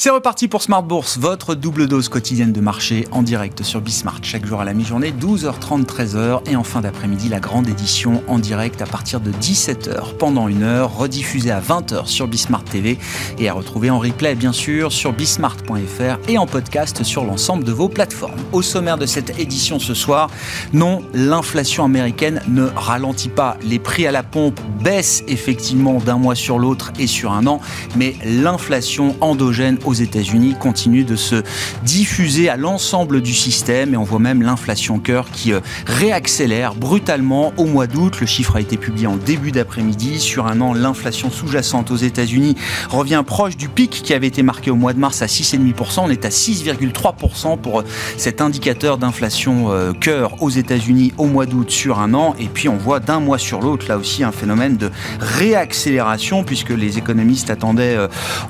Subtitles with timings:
[0.00, 4.20] C'est reparti pour Smart Bourse, votre double dose quotidienne de marché en direct sur Bismart
[4.22, 8.38] chaque jour à la mi-journée, 12h30, 13h et en fin d'après-midi la grande édition en
[8.38, 12.96] direct à partir de 17h pendant une heure, rediffusée à 20h sur Bismart TV
[13.40, 17.72] et à retrouver en replay bien sûr sur bismart.fr et en podcast sur l'ensemble de
[17.72, 18.38] vos plateformes.
[18.52, 20.30] Au sommaire de cette édition ce soir,
[20.72, 23.56] non, l'inflation américaine ne ralentit pas.
[23.64, 27.60] Les prix à la pompe baissent effectivement d'un mois sur l'autre et sur un an,
[27.96, 31.42] mais l'inflation endogène aux États-Unis continue de se
[31.82, 37.52] diffuser à l'ensemble du système et on voit même l'inflation cœur qui euh, réaccélère brutalement
[37.56, 38.20] au mois d'août.
[38.20, 40.20] Le chiffre a été publié en début d'après-midi.
[40.20, 42.54] Sur un an, l'inflation sous-jacente aux États-Unis
[42.90, 46.00] revient proche du pic qui avait été marqué au mois de mars à 6,5%.
[46.00, 47.84] On est à 6,3% pour euh,
[48.18, 52.34] cet indicateur d'inflation euh, cœur aux États-Unis au mois d'août sur un an.
[52.38, 56.70] Et puis on voit d'un mois sur l'autre là aussi un phénomène de réaccélération puisque
[56.70, 57.96] les économistes attendaient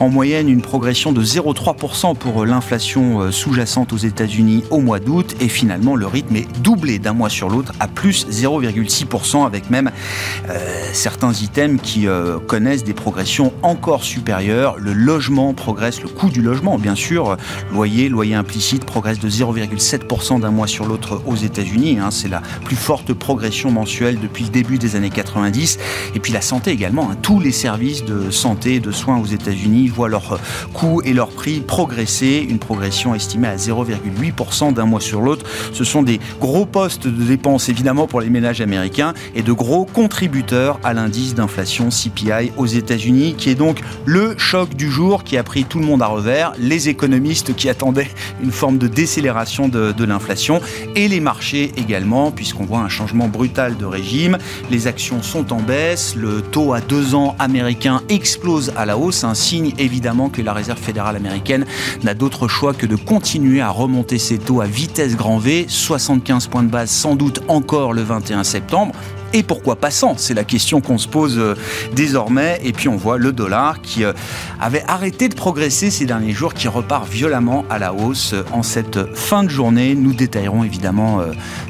[0.01, 5.37] en moyenne une progression de 0,3% pour l'inflation euh, sous-jacente aux États-Unis au mois d'août
[5.41, 9.91] et finalement le rythme est doublé d'un mois sur l'autre à plus 0,6% avec même
[10.49, 10.59] euh,
[10.95, 14.77] certains items qui euh, connaissent des progressions encore supérieures.
[14.79, 17.37] Le logement progresse, le coût du logement bien sûr,
[17.73, 21.99] loyer, loyer implicite progresse de 0,7% d'un mois sur l'autre aux États-Unis.
[22.01, 22.11] Hein.
[22.11, 25.79] C'est la plus forte progression mensuelle depuis le début des années 90.
[26.15, 27.11] Et puis la santé également.
[27.11, 27.17] Hein.
[27.21, 30.41] Tous les services de santé et de soins aux États-Unis voient leur
[30.73, 35.45] coût et leur prix progresser, une progression estimée à 0,8% d'un mois sur l'autre.
[35.73, 39.85] Ce sont des gros postes de dépenses évidemment pour les ménages américains et de gros
[39.85, 45.37] contributeurs à l'indice d'inflation CPI aux États-Unis, qui est donc le choc du jour qui
[45.37, 48.11] a pris tout le monde à revers, les économistes qui attendaient
[48.41, 50.61] une forme de décélération de, de l'inflation
[50.95, 54.39] et les marchés également, puisqu'on voit un changement brutal de régime.
[54.71, 59.25] Les actions sont en baisse, le taux à deux ans américain explose à la hausse,
[59.25, 61.67] un signe évidemment que la Réserve fédérale américaine
[62.03, 66.47] n'a d'autre choix que de continuer à remonter ses taux à vitesse grand V, 75
[66.47, 68.95] points de base sans doute encore le 21 septembre
[69.35, 71.55] et pourquoi pas sans C'est la question qu'on se pose euh,
[71.95, 72.61] désormais.
[72.65, 74.13] Et puis on voit le dollar qui euh,
[74.59, 78.63] avait arrêté de progresser ces derniers jours, qui repart violemment à la hausse euh, en
[78.63, 79.95] cette fin de journée.
[79.95, 81.21] Nous détaillerons évidemment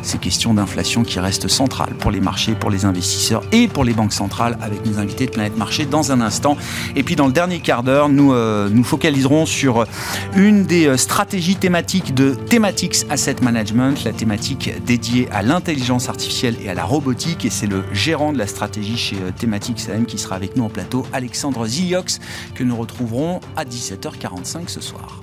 [0.03, 3.93] ces questions d'inflation qui restent centrales pour les marchés, pour les investisseurs et pour les
[3.93, 6.57] banques centrales avec nos invités de Planète Marché dans un instant.
[6.97, 9.85] Et puis dans le dernier quart d'heure, nous nous focaliserons sur
[10.37, 16.69] une des stratégies thématiques de Thematics Asset Management, la thématique dédiée à l'intelligence artificielle et
[16.69, 20.19] à la robotique et c'est le gérant de la stratégie chez euh, Thematic SAM qui
[20.19, 22.21] sera avec nous en plateau, Alexandre Ziliox,
[22.55, 25.23] que nous retrouverons à 17h45 ce soir.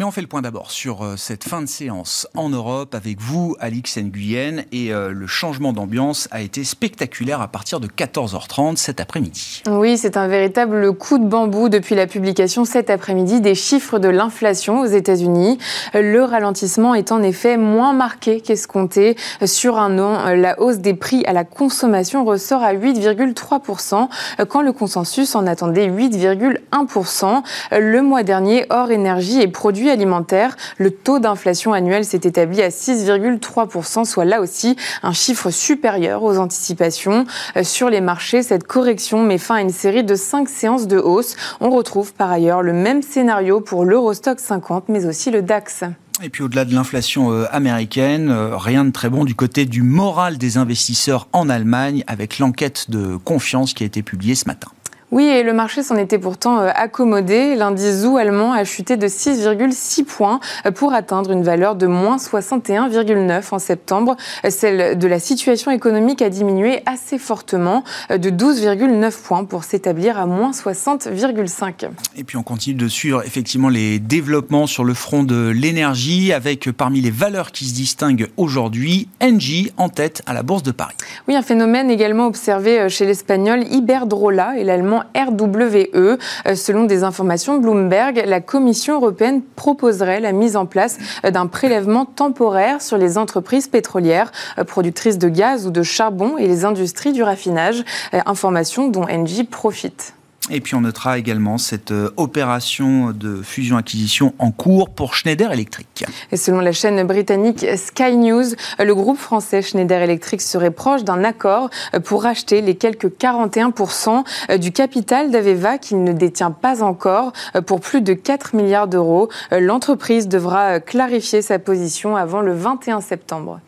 [0.00, 3.20] Mais on fait le point d'abord sur euh, cette fin de séance en Europe avec
[3.20, 8.76] vous, Alix Nguyen, et euh, le changement d'ambiance a été spectaculaire à partir de 14h30
[8.76, 9.62] cet après-midi.
[9.68, 14.08] Oui, c'est un véritable coup de bambou depuis la publication cet après-midi des chiffres de
[14.08, 15.58] l'inflation aux États-Unis.
[15.92, 19.18] Le ralentissement est en effet moins marqué qu'escompté.
[19.44, 24.08] Sur un an, la hausse des prix à la consommation ressort à 8,3%
[24.48, 27.42] quand le consensus en attendait 8,1%.
[27.72, 30.56] Le mois dernier, hors énergie et produits alimentaire.
[30.78, 36.38] Le taux d'inflation annuel s'est établi à 6,3%, soit là aussi un chiffre supérieur aux
[36.38, 37.26] anticipations.
[37.56, 40.98] Euh, sur les marchés, cette correction met fin à une série de cinq séances de
[40.98, 41.36] hausse.
[41.60, 45.84] On retrouve par ailleurs le même scénario pour l'Eurostock 50, mais aussi le DAX.
[46.22, 49.82] Et puis au-delà de l'inflation euh, américaine, euh, rien de très bon du côté du
[49.82, 54.68] moral des investisseurs en Allemagne avec l'enquête de confiance qui a été publiée ce matin.
[55.12, 57.56] Oui, et le marché s'en était pourtant euh, accommodé.
[57.56, 62.16] L'indice ZOO allemand a chuté de 6,6 points euh, pour atteindre une valeur de moins
[62.16, 64.16] 61,9 en septembre.
[64.48, 67.82] Celle de la situation économique a diminué assez fortement
[68.12, 71.88] euh, de 12,9 points pour s'établir à moins 60,5.
[72.16, 76.70] Et puis on continue de suivre effectivement les développements sur le front de l'énergie avec
[76.70, 80.94] parmi les valeurs qui se distinguent aujourd'hui, Engie en tête à la Bourse de Paris.
[81.26, 86.18] Oui, un phénomène également observé chez l'Espagnol Iberdrola et l'Allemand RWE.
[86.46, 91.46] Euh, selon des informations Bloomberg, la Commission européenne proposerait la mise en place euh, d'un
[91.46, 96.64] prélèvement temporaire sur les entreprises pétrolières euh, productrices de gaz ou de charbon et les
[96.64, 97.84] industries du raffinage,
[98.26, 100.14] information dont Engie profite.
[100.48, 106.04] Et puis on notera également cette euh, opération de fusion-acquisition en cours pour Schneider Electric.
[106.32, 108.46] Et selon la chaîne britannique Sky News,
[108.78, 111.68] le groupe français Schneider Electric serait proche d'un accord
[112.04, 117.32] pour racheter les quelques 41% du capital d'Aveva qu'il ne détient pas encore
[117.66, 119.28] pour plus de 4 milliards d'euros.
[119.50, 123.60] L'entreprise devra clarifier sa position avant le 21 septembre.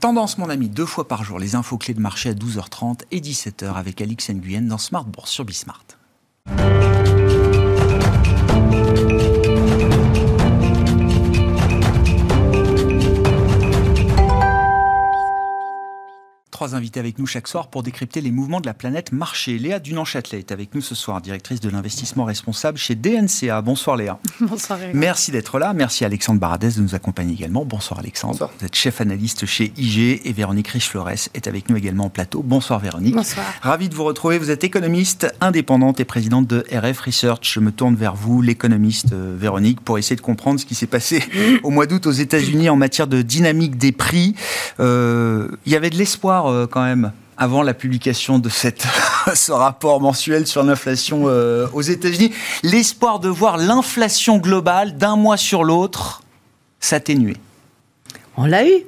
[0.00, 3.20] Tendance, mon ami, deux fois par jour, les infos clés de marché à 12h30 et
[3.20, 5.84] 17h avec Alix Nguyen dans Smart Bourse sur Bismart.
[16.56, 19.58] Trois invités avec nous chaque soir pour décrypter les mouvements de la planète marché.
[19.58, 23.60] Léa Dunan-Châtelet est avec nous ce soir, directrice de l'investissement responsable chez DNCA.
[23.60, 24.18] Bonsoir Léa.
[24.40, 24.88] Bonsoir Léa.
[24.94, 25.74] Merci d'être là.
[25.74, 27.66] Merci Alexandre Baradès de nous accompagner également.
[27.66, 28.50] Bonsoir Alexandre.
[28.58, 32.42] Vous êtes chef analyste chez IG et Véronique Riche-Flores est avec nous également en plateau.
[32.42, 33.16] Bonsoir Véronique.
[33.16, 33.44] Bonsoir.
[33.60, 34.38] Ravi de vous retrouver.
[34.38, 37.52] Vous êtes économiste indépendante et présidente de RF Research.
[37.52, 40.86] Je me tourne vers vous, l'économiste euh, Véronique, pour essayer de comprendre ce qui s'est
[40.86, 41.22] passé
[41.64, 44.34] au mois d'août aux États-Unis en matière de dynamique des prix.
[44.80, 48.86] Euh, il y avait de l'espoir euh, quand même avant la publication de cette,
[49.34, 52.32] ce rapport mensuel sur l'inflation euh, aux États-Unis,
[52.62, 56.22] l'espoir de voir l'inflation globale d'un mois sur l'autre
[56.80, 57.36] s'atténuer.
[58.36, 58.84] On l'a eu.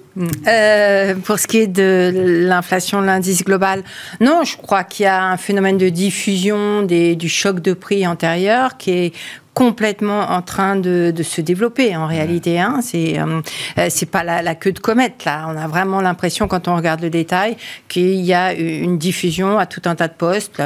[0.48, 2.12] Euh, pour ce qui est de
[2.48, 3.84] l'inflation, l'indice global,
[4.20, 8.06] non, je crois qu'il y a un phénomène de diffusion des, du choc de prix
[8.06, 9.14] antérieur qui est
[9.58, 12.60] complètement en train de, de se développer en réalité.
[12.60, 12.78] Hein.
[12.80, 13.40] C'est euh,
[13.88, 15.46] c'est pas la, la, queue de comète là.
[15.48, 17.56] On a vraiment l'impression quand on regarde le détail
[17.88, 20.62] qu'il y a une diffusion à tout un tas de postes.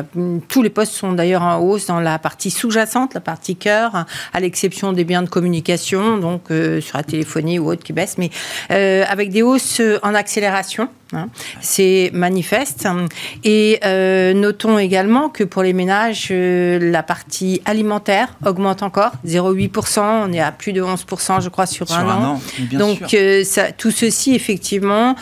[0.47, 4.05] Tous les postes sont d'ailleurs en hausse dans la partie sous-jacente, la partie cœur,
[4.35, 8.19] à l'exception des biens de communication, donc euh, sur la téléphonie ou autre qui baissent,
[8.19, 8.29] mais
[8.73, 10.91] euh, avec des hausses en accélération.
[11.13, 11.29] Hein.
[11.61, 12.87] C'est manifeste.
[13.45, 20.01] Et euh, notons également que pour les ménages, euh, la partie alimentaire augmente encore, 0,8%.
[20.29, 22.35] On est à plus de 11%, je crois, sur, Sur un, un an.
[22.35, 22.41] an,
[22.73, 23.09] Donc, sûr.
[23.15, 25.15] euh, ça, tout ceci, effectivement,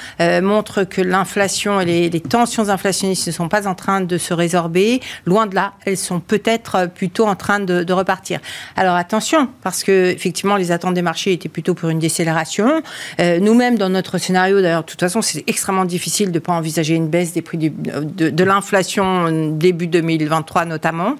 [0.42, 4.34] montre que l'inflation et les, les tensions inflationnistes ne sont pas en train de se
[4.34, 5.00] résorber.
[5.26, 8.40] Loin de là, elles sont peut-être plutôt en train de, de repartir.
[8.76, 12.82] Alors, attention, parce que, effectivement, les attentes des marchés étaient plutôt pour une décélération.
[13.18, 16.94] Nous-mêmes, dans notre scénario, d'ailleurs, de toute façon, c'est extrêmement difficile de ne pas envisager
[16.94, 21.14] une baisse des prix du- de, de l'inflation début 2023 notamment.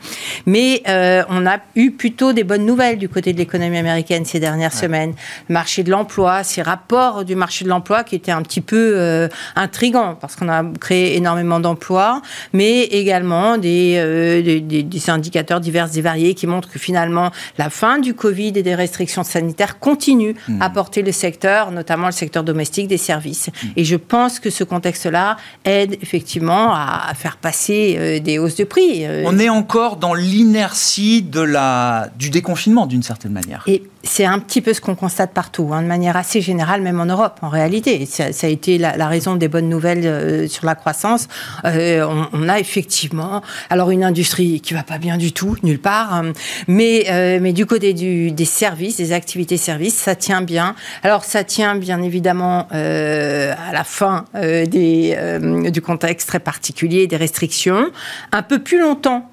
[0.47, 4.41] Mais euh, on a eu plutôt des bonnes nouvelles du côté de l'économie américaine ces
[4.41, 5.15] dernières semaines.
[5.49, 8.93] Le marché de l'emploi, ces rapports du marché de l'emploi qui étaient un petit peu
[8.97, 12.23] euh, intrigants parce qu'on a créé énormément d'emplois,
[12.53, 17.31] mais également des, euh, des, des- des indicateurs divers et variés qui montrent que finalement
[17.59, 22.13] la fin du Covid et des restrictions sanitaires continue à porter le secteur, notamment le
[22.13, 23.51] secteur domestique des services.
[23.77, 28.65] Et je pense que ce contexte-là aide effectivement à, faire passer euh, des hausses de
[28.65, 29.07] prix.
[29.07, 33.65] Euh, On est encore dans l'inertie de la, du déconfinement d'une certaine manière.
[33.67, 37.01] Et c'est un petit peu ce qu'on constate partout, hein, de manière assez générale, même
[37.01, 38.07] en Europe, en réalité.
[38.07, 41.29] Ça, ça a été la, la raison des bonnes nouvelles euh, sur la croissance.
[41.65, 45.81] Euh, on, on a effectivement, alors une industrie qui va pas bien du tout, nulle
[45.81, 46.33] part, hein,
[46.67, 50.75] mais, euh, mais du côté du, des services, des activités services, ça tient bien.
[51.03, 56.41] Alors ça tient bien évidemment euh, à la fin euh, des, euh, du contexte très
[56.41, 57.91] particulier, des restrictions,
[58.33, 59.30] un peu plus longtemps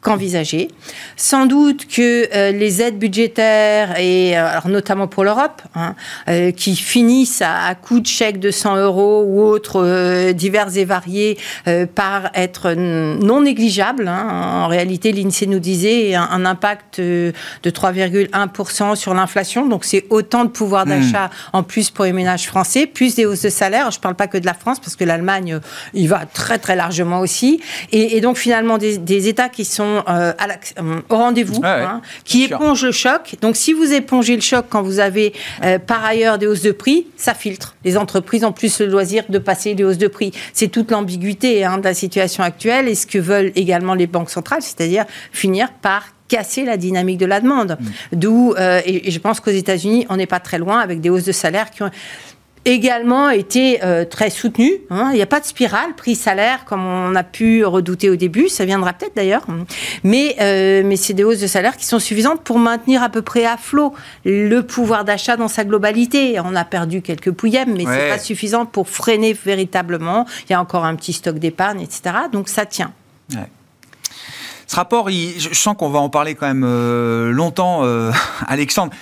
[0.00, 0.68] qu'envisagé.
[1.16, 5.96] Sans doute que euh, les aides budgétaires, et euh, alors notamment pour l'Europe, hein,
[6.28, 10.84] euh, qui finissent à, à coup de chèques de 100 euros ou autres divers et
[10.84, 11.36] variés,
[11.94, 14.06] par être non négligeables.
[14.08, 14.62] hein.
[14.64, 17.32] En réalité, l'INSEE nous disait un, un impact de
[17.64, 19.66] 3,1% sur l'inflation.
[19.66, 23.42] Donc c'est autant de pouvoir d'achat en plus pour les ménages français, plus des hausses
[23.42, 23.90] de salaire.
[23.90, 25.58] Je ne parle pas que de la France, parce que l'Allemagne,
[25.94, 27.60] il va très très largement aussi.
[27.92, 30.46] Et, et donc finalement des, des États qui sont euh, à
[30.80, 32.56] euh, au rendez-vous, ouais, hein, qui sûr.
[32.56, 33.36] épongent le choc.
[33.40, 35.32] Donc si vous épongez le choc quand vous avez
[35.64, 37.76] euh, par ailleurs des hausses de prix, ça filtre.
[37.84, 40.32] Les entreprises ont plus le loisir de passer des hausses de prix.
[40.52, 44.30] C'est toute l'ambiguïté hein, de la situation actuelle et ce que veulent également les banques
[44.30, 47.78] centrales, c'est-à-dire finir par casser la dynamique de la demande.
[48.12, 51.10] D'où, euh, et, et je pense qu'aux États-Unis, on n'est pas très loin avec des
[51.10, 51.90] hausses de salaire qui ont
[52.74, 54.74] également été euh, très soutenues.
[54.90, 55.08] hein.
[55.12, 58.48] Il n'y a pas de spirale prix-salaire comme on a pu redouter au début.
[58.48, 59.42] Ça viendra peut-être d'ailleurs.
[60.04, 63.22] Mais, euh, mais c'est des hausses de salaire qui sont suffisantes pour maintenir à peu
[63.22, 63.94] près à flot
[64.24, 66.38] le pouvoir d'achat dans sa globalité.
[66.44, 67.92] On a perdu quelques pouillèmes, mais Ouais.
[67.94, 70.26] c'est pas suffisant pour freiner véritablement.
[70.48, 72.02] Il y a encore un petit stock d'épargne, etc.
[72.32, 72.92] Donc ça tient.
[73.34, 73.48] Ouais.
[74.66, 77.82] Ce rapport, il- je sens qu'on va en parler quand même euh, longtemps,
[78.46, 78.92] Alexandre.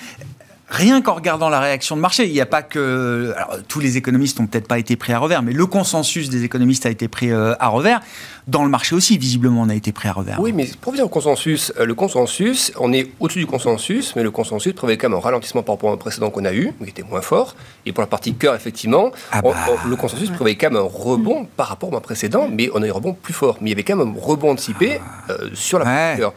[0.69, 3.33] Rien qu'en regardant la réaction de marché, il n'y a pas que.
[3.67, 6.85] Tous les économistes n'ont peut-être pas été pris à revers, mais le consensus des économistes
[6.85, 8.01] a été pris euh, à revers.
[8.47, 10.39] Dans le marché aussi, visiblement, on a été pris à revers.
[10.39, 14.23] Oui, mais pour venir au consensus, euh, le consensus, on est au-dessus du consensus, mais
[14.23, 16.89] le consensus prévoyait quand même un ralentissement par rapport au précédent qu'on a eu, qui
[16.89, 17.55] était moins fort.
[17.85, 19.53] Et pour la partie cœur, effectivement, ah bah.
[19.85, 22.89] le consensus prévoyait quand même un rebond par rapport au précédent, mais on a eu
[22.89, 23.57] un rebond plus fort.
[23.59, 25.31] Mais il y avait quand même un rebond anticipé ah.
[25.31, 26.33] euh, sur la partie cœur.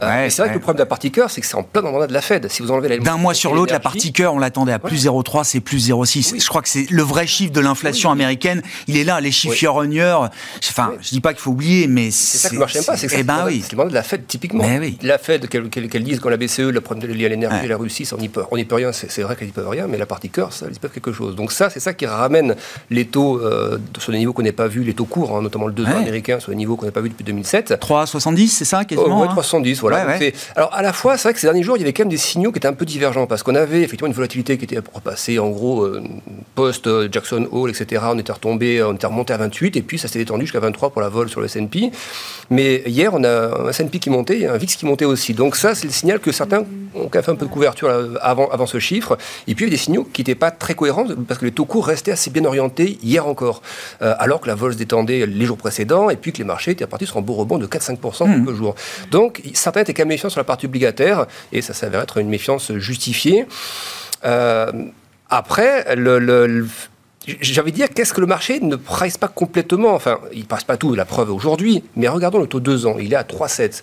[0.00, 1.88] c'est vrai que le problème de la partie cœur, c'est que c'est en plein dans
[1.88, 2.50] le mandat de la Fed.
[2.50, 5.44] Si vous enlevez D'un mois sur l'autre, la partie cœur, on l'attendait à plus 0,3,
[5.44, 6.42] c'est plus 0,6.
[6.42, 8.62] Je crois que c'est le vrai chiffre de l'inflation américaine.
[8.88, 9.98] Il est là, les chiffres oui.
[10.68, 12.96] Enfin, je dis pas qu'il faut oublier, mais c'est ça marché n'aime pas.
[12.96, 13.64] C'est eh ben oui.
[13.70, 14.64] de la Fed, typiquement.
[14.64, 14.98] Oui.
[15.02, 18.18] La Fed, qu'elle dise quand la BCE, le problème lié à l'énergie, la Russie, on
[18.18, 18.92] n'y peut, on peut rien.
[18.92, 21.36] C'est vrai qu'elle n'y peut rien, mais la partie cœur, ça, ils peuvent quelque chose.
[21.36, 22.56] Donc ça, c'est ça qui ramène
[22.90, 25.66] les taux euh, sur des niveaux qu'on n'a pas vus, les taux courts, hein, notamment
[25.66, 27.72] le 2 ans américain, sur des niveaux qu'on n'a pas vus depuis 2007.
[27.72, 30.18] 3,70, c'est ça, quasiment oh, ouais, 3,70, voilà.
[30.56, 32.10] alors, à la fois, c'est vrai que ces derniers jours, il y avait quand même
[32.10, 34.78] des signaux qui étaient un peu divergents, parce qu'on avait effectivement une volatilité qui était
[34.92, 36.02] repassée, en gros, euh,
[36.54, 38.02] post-Jackson Hole, etc.
[38.08, 40.90] On était retombé, on était remonté à 28, et puis ça s'est étendu jusqu'à 23
[40.90, 41.90] pour la vol sur le S&P.
[42.50, 45.34] Mais hier, on a un S&P qui montait et un VIX qui montait aussi.
[45.34, 48.66] Donc ça, c'est le signal que certains ont fait un peu de couverture avant, avant
[48.66, 49.16] ce chiffre.
[49.46, 51.52] Et puis, il y a des signaux qui n'étaient pas très cohérents, parce que les
[51.52, 53.62] taux courts restaient assez bien orientés hier encore,
[54.02, 56.72] euh, alors que la vol se détendait les jours précédents, et puis que les marchés
[56.72, 58.44] étaient partis sur un beau rebond de 4-5% mmh.
[58.44, 58.74] quelques jours.
[59.10, 62.28] Donc, certains étaient quand même méfiants sur la partie obligataire, et ça s'avère être une
[62.28, 63.46] méfiance justifiée.
[64.24, 64.70] Euh,
[65.30, 66.66] après, le,
[67.26, 69.94] j'ai envie de dire, qu'est-ce que le marché ne price pas complètement.
[69.94, 73.12] Enfin, il ne pas tout, la preuve aujourd'hui, mais regardons le taux 2 ans, il
[73.12, 73.82] est à 3,7.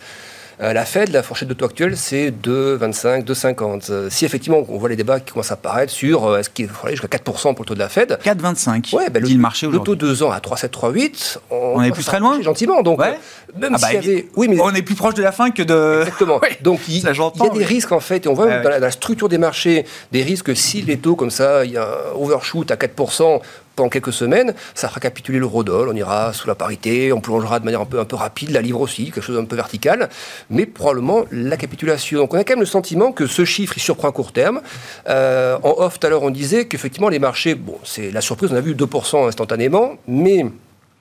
[0.61, 3.91] Euh, la Fed, la fourchette de taux actuelle, c'est 2,25, 2,50.
[3.91, 6.67] Euh, si effectivement on voit les débats qui commencent à apparaître sur euh, est-ce qu'il
[6.67, 8.93] faudrait jusqu'à 4% pour le taux de la Fed 4,25.
[8.93, 11.37] Ouais, ben, le, le, marché le taux 2 ans à 3,7, 3,8.
[11.49, 12.81] On, est plus très loin Gentiment.
[12.81, 14.27] Donc, même ah bah, avait...
[14.35, 14.59] oui, mais...
[14.59, 15.99] On est plus proche de la fin que de.
[16.01, 16.41] Exactement.
[16.61, 19.37] Donc il, y a des risques en fait, et on voit dans, la, structure des
[19.37, 23.39] marchés des risques si les taux comme ça, il y a un overshoot à 4%,
[23.79, 27.65] pendant quelques semaines, ça fera capituler l'eurodoll, on ira sous la parité, on plongera de
[27.65, 30.09] manière un peu, un peu rapide, la livre aussi, quelque chose d'un peu vertical,
[30.49, 32.19] mais probablement la capitulation.
[32.19, 34.59] Donc on a quand même le sentiment que ce chiffre, il surprend à court terme.
[35.07, 38.51] Euh, en off, tout à l'heure, on disait qu'effectivement, les marchés, bon, c'est la surprise,
[38.51, 40.45] on a vu 2% instantanément, mais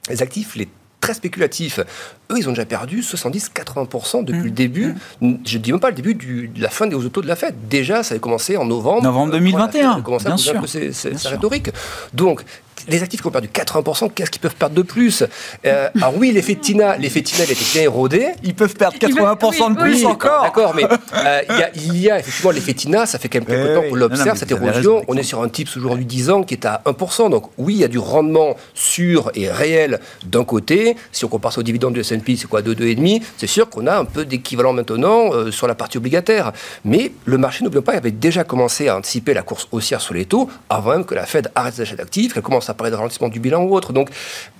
[0.08, 0.68] les actifs, les
[1.00, 1.80] très spéculatifs.
[2.30, 4.50] Eux, ils ont déjà perdu 70-80% depuis le mmh.
[4.50, 4.94] début.
[5.20, 5.34] Mmh.
[5.44, 7.54] Je ne dis même pas le début de la fin des autos de la fête.
[7.68, 9.02] Déjà, ça avait commencé en novembre.
[9.02, 9.92] Novembre 2021.
[9.92, 10.56] Ça a commencé bien à sûr.
[10.56, 11.70] un peu rhétorique.
[12.12, 12.44] Donc,
[12.88, 15.24] les actifs qui ont perdu 80%, qu'est-ce qu'ils peuvent perdre de plus?
[15.66, 18.28] Euh, Alors oui, l'effet Tina, l'effet Tina, il était bien érodé.
[18.42, 20.42] Ils peuvent perdre 80% de plus encore.
[20.42, 21.40] D'accord, mais euh,
[21.74, 24.50] il, y a, effectivement l'effet Tina, ça fait quand même quelques temps qu'on l'observe, cette
[24.50, 25.02] érosion.
[25.08, 27.30] On est sur un type aujourd'hui 10 ans qui est à 1%.
[27.30, 30.96] Donc oui, il y a du rendement sûr et réel d'un côté.
[31.12, 33.86] Si on compare ça au dividende du S&P, c'est quoi 2, 2,5 C'est sûr qu'on
[33.86, 36.52] a un peu d'équivalent maintenant euh, sur la partie obligataire.
[36.84, 40.14] Mais le marché, n'oublions pas, il avait déjà commencé à anticiper la course haussière sur
[40.14, 42.96] les taux avant même que la Fed arrête d'achat d'actifs, qu'elle commence à parler de
[42.96, 43.92] ralentissement du bilan ou autre.
[43.92, 44.08] Donc,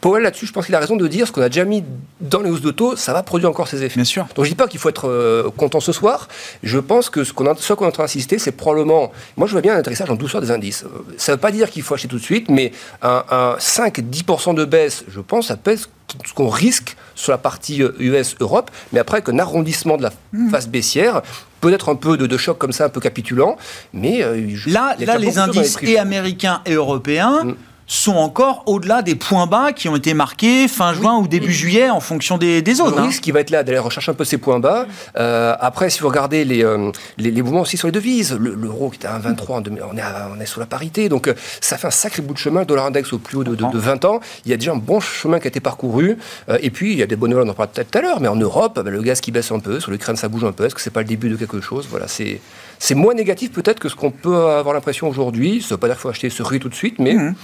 [0.00, 1.82] Powell, là-dessus, je pense qu'il a raison de dire ce qu'on a déjà mis
[2.20, 3.96] dans les hausses de taux, ça va produire encore ses effets.
[3.96, 4.26] Bien sûr.
[4.34, 6.28] Donc, je dis pas qu'il faut être euh, content ce soir.
[6.62, 9.10] Je pense que ce qu'on qu'on est en train d'insister, c'est probablement.
[9.36, 10.84] Moi, je vois bien un atterrissage en douceur des indices.
[11.16, 12.72] Ça ne veut pas dire qu'il faut acheter tout de suite, mais
[13.02, 15.88] un, un 5-10% de baisse, je pense, ça pèse
[16.26, 20.50] ce qu'on risque sur la partie US-Europe, euh, mais après qu'un arrondissement de la hmm.
[20.50, 21.22] phase baissière,
[21.60, 23.56] peut-être un peu de, choc comme ça, un peu capitulant,
[23.92, 24.22] mais...
[24.22, 27.44] Euh, là, là les indices et américains et européens...
[27.44, 27.54] Hmm
[27.88, 31.88] sont encore au-delà des points bas qui ont été marqués fin juin ou début juillet
[31.88, 32.94] en fonction des, des zones.
[32.94, 34.86] Le risque qui va être là d'aller rechercher un peu ces points bas.
[35.16, 38.96] Euh, après, si vous regardez les, euh, les, mouvements aussi sur les devises, l'euro qui
[38.96, 40.02] était à 1,23, on est,
[40.36, 42.60] on est sous la parité, donc euh, ça fait un sacré bout de chemin.
[42.60, 44.76] Le dollar index au plus haut de, de, 20 ans, il y a déjà un
[44.76, 46.18] bon chemin qui a été parcouru.
[46.60, 48.20] et puis, il y a des bonnes nouvelles, on en parlera peut-être tout à l'heure,
[48.20, 50.52] mais en Europe, ben, le gaz qui baisse un peu, sur l'Ukraine ça bouge un
[50.52, 50.66] peu.
[50.66, 51.86] Est-ce que c'est pas le début de quelque chose?
[51.90, 52.40] Voilà, c'est
[52.78, 55.60] c'est moins négatif peut-être que ce qu'on peut avoir l'impression aujourd'hui.
[55.60, 57.34] Ça ne veut pas dire qu'il faut acheter ce riz tout de suite, mais mmh.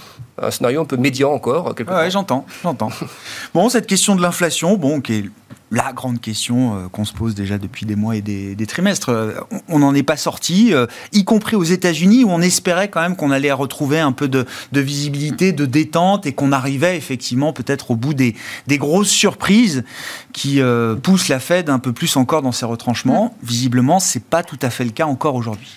[0.41, 1.73] un scénario un peu médian encore.
[1.77, 2.91] Oui, j'entends, j'entends.
[3.53, 5.25] bon, cette question de l'inflation, bon, qui est
[5.71, 9.09] la grande question euh, qu'on se pose déjà depuis des mois et des, trimestres.
[9.09, 9.33] Euh,
[9.67, 13.15] on n'en est pas sorti, euh, y compris aux États-Unis où on espérait quand même
[13.15, 17.95] qu'on allait retrouver un peu de, visibilité, de détente et qu'on arrivait effectivement peut-être au
[17.95, 18.35] bout des,
[18.67, 19.83] des grosses surprises
[20.33, 20.61] qui
[21.01, 23.35] poussent la Fed un peu plus encore dans ses retranchements.
[23.43, 25.71] Visiblement, c'est pas tout à fait le cas encore aujourd'hui.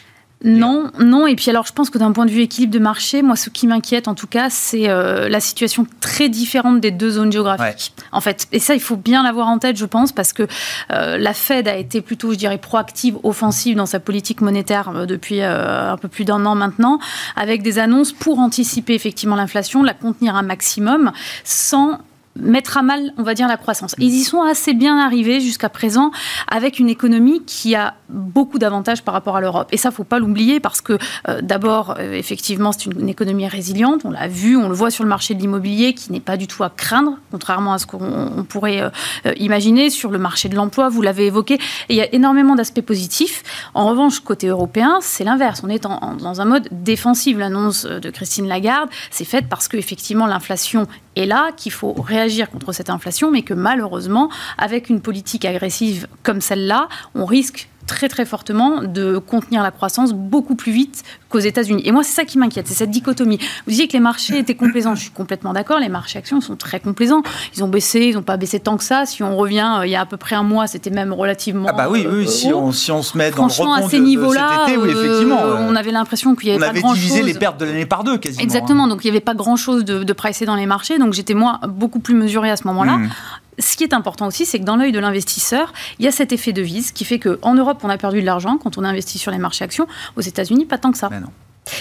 [0.45, 1.27] Non, non.
[1.27, 3.51] Et puis alors, je pense que d'un point de vue équilibre de marché, moi, ce
[3.51, 7.93] qui m'inquiète en tout cas, c'est euh, la situation très différente des deux zones géographiques.
[8.13, 10.47] En fait, et ça, il faut bien l'avoir en tête, je pense, parce que
[10.93, 15.07] euh, la Fed a été plutôt, je dirais, proactive, offensive dans sa politique monétaire euh,
[15.07, 16.99] depuis un peu plus d'un an maintenant,
[17.37, 21.13] avec des annonces pour anticiper effectivement l'inflation, la contenir un maximum,
[21.45, 21.99] sans
[22.39, 23.95] mettre à mal, on va dire, la croissance.
[23.99, 26.11] ils y sont assez bien arrivés jusqu'à présent
[26.49, 29.69] avec une économie qui a beaucoup d'avantages par rapport à l'Europe.
[29.73, 34.03] Et ça, faut pas l'oublier parce que euh, d'abord, euh, effectivement, c'est une, économie résiliente.
[34.05, 36.47] On l'a vu, on le voit sur le marché de l'immobilier qui n'est pas du
[36.47, 40.89] tout à craindre, contrairement à ce qu'on pourrait euh, imaginer sur le marché de l'emploi.
[40.89, 41.55] Vous l'avez évoqué.
[41.55, 43.43] Et il y a énormément d'aspects positifs.
[43.75, 45.63] En revanche, côté européen, c'est l'inverse.
[45.65, 47.37] On est dans un mode défensif.
[47.39, 50.87] L'annonce de Christine Lagarde, c'est faite parce que effectivement l'inflation
[51.19, 56.07] est là, qu'il faut réagir contre cette inflation, mais que malheureusement, avec une politique agressive
[56.23, 61.41] comme celle-là, on risque très très fortement de contenir la croissance beaucoup plus vite qu'aux
[61.41, 61.83] États-Unis.
[61.85, 63.39] Et moi, c'est ça qui m'inquiète, c'est cette dichotomie.
[63.39, 64.95] Vous disiez que les marchés étaient complaisants.
[64.95, 65.81] Je suis complètement d'accord.
[65.81, 67.23] Les marchés actions sont très complaisants.
[67.57, 69.07] Ils ont baissé, ils n'ont pas baissé tant que ça.
[69.07, 71.69] Si on revient euh, il y a à peu près un mois, c'était même relativement.
[71.71, 72.25] Ah bah oui, oui.
[72.25, 75.67] Euh, si, on, si on se met dans le à ces niveaux-là, oui, effectivement, euh,
[75.69, 76.67] on avait l'impression qu'il y avait pas.
[76.67, 78.43] On avait divisé les pertes de l'année par deux, quasiment.
[78.43, 78.85] Exactement.
[78.85, 78.89] Hein.
[78.89, 80.99] Donc il n'y avait pas grand-chose de, de pricé dans les marchés.
[80.99, 82.99] Donc j'étais moi beaucoup plus mesurée à ce moment-là.
[82.99, 83.11] Mmh
[83.59, 86.33] ce qui est important aussi, c'est que dans l'œil de l'investisseur, il y a cet
[86.33, 88.89] effet de vise qui fait qu'en Europe, on a perdu de l'argent quand on a
[88.89, 89.87] investi sur les marchés actions.
[90.17, 91.11] Aux États-Unis, pas tant que ça.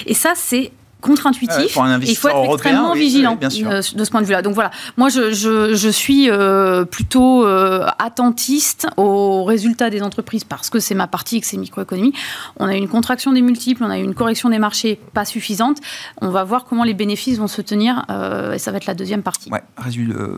[0.05, 1.77] Et ça, c'est contre-intuitif.
[2.01, 4.41] il faut être extrêmement vigilant euh, de ce point de vue-là.
[4.41, 10.69] Donc voilà, moi je, je, suis euh, plutôt euh, attentiste aux résultats des entreprises parce
[10.69, 12.13] que c'est ma partie, que c'est microéconomie.
[12.57, 15.25] On a eu une contraction des multiples, on a eu une correction des marchés pas
[15.25, 15.77] suffisante.
[16.21, 18.05] On va voir comment les bénéfices vont se tenir
[18.53, 19.51] et ça va être la deuxième partie.
[19.51, 19.63] Ouais,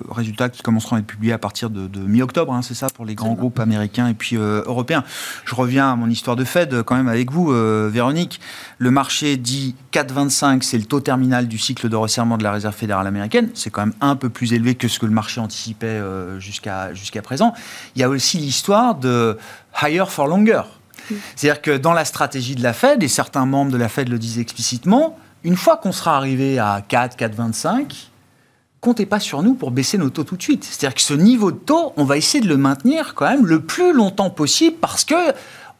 [0.09, 3.15] résultats qui commenceront à être publiés à partir de, mi-octobre, hein, c'est ça, pour les
[3.15, 5.03] grands groupes américains et puis européens.
[5.45, 7.51] Je reviens à mon histoire de Fed quand même avec vous,
[7.89, 8.39] Véronique.
[8.77, 12.75] Le marché dit 4,25 c'est le taux terminal du cycle de resserrement de la Réserve
[12.75, 13.49] fédérale américaine.
[13.53, 17.21] C'est quand même un peu plus élevé que ce que le marché anticipait euh, jusqu'à
[17.23, 17.53] présent.
[17.95, 19.37] Il y a aussi l'histoire de
[19.81, 20.61] higher for longer.
[21.35, 24.19] C'est-à-dire que dans la stratégie de la Fed, et certains membres de la Fed le
[24.19, 28.09] disent explicitement, une fois qu'on sera arrivé à 4, 4,25,
[28.81, 30.63] comptez pas sur nous pour baisser nos taux tout de suite.
[30.63, 33.61] C'est-à-dire que ce niveau de taux, on va essayer de le maintenir quand même le
[33.61, 35.33] plus longtemps possible parce que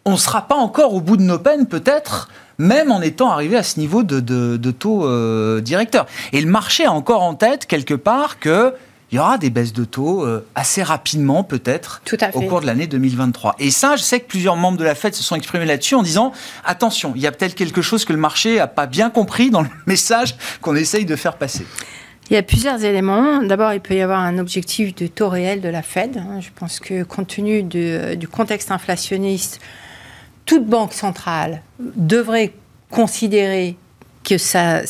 [0.06, 2.30] on ne sera pas encore au bout de nos peines peut-être
[2.60, 6.06] même en étant arrivé à ce niveau de, taux euh, directeur.
[6.34, 8.74] Et le marché a encore en tête quelque part que
[9.12, 12.04] il y aura des baisses de taux euh, assez rapidement, peut-être,
[12.36, 13.56] au cours de l'année 2023.
[13.58, 16.04] Et ça, je sais que plusieurs membres de la Fed se sont exprimés là-dessus en
[16.04, 16.32] disant
[16.64, 19.62] attention, il y a peut-être quelque chose que le marché n'a pas bien compris dans
[19.62, 21.66] le message qu'on essaye de faire passer.
[22.30, 23.42] Il y a plusieurs éléments.
[23.42, 26.22] D'abord, il peut y avoir un objectif de taux réel de la Fed.
[26.40, 29.60] Je pense que compte tenu du contexte inflationniste,
[30.50, 32.54] toute banque centrale devrait
[32.90, 33.76] considérer
[34.24, 34.82] que sa,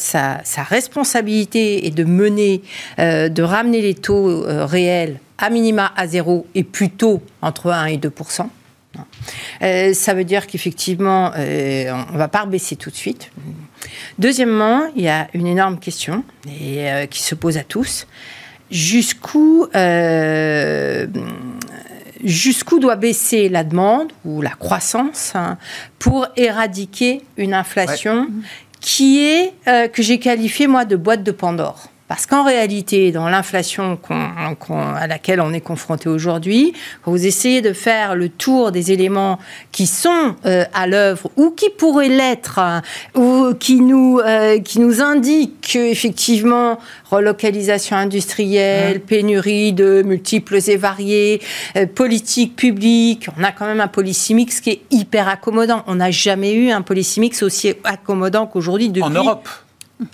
[0.69, 2.61] responsabilité est de mener,
[2.97, 7.87] euh, de ramener les taux euh, réels à minima à zéro et plutôt entre 1
[7.87, 8.47] et 2%
[9.61, 13.29] euh, ça veut dire qu'effectivement, on ne va pas rebaisser tout de suite.
[14.17, 18.07] Deuxièmement, il y a une énorme question et, qui se pose à tous.
[18.71, 19.67] Jusqu'où
[22.23, 25.57] jusqu'où doit baisser la demande ou la croissance hein,
[25.99, 28.27] pour éradiquer une inflation
[28.79, 31.89] qui est, euh, que j'ai qualifiée moi de boîte de Pandore.
[32.09, 37.71] Parce qu'en réalité, dans l'inflation à laquelle on est confronté aujourd'hui, quand vous essayez de
[37.71, 39.37] faire le tour des éléments
[39.71, 42.81] qui sont euh, à l'œuvre ou qui pourraient l'être, hein,
[43.13, 46.79] ou qui nous, euh, qui nous indiquent qu'effectivement,
[47.11, 49.01] relocalisation industrielle, mmh.
[49.01, 51.43] pénurie de multiples et variés,
[51.75, 55.83] euh, politique publique, on a quand même un policy mix qui est hyper accommodant.
[55.85, 59.47] On n'a jamais eu un policy mix aussi accommodant qu'aujourd'hui En Europe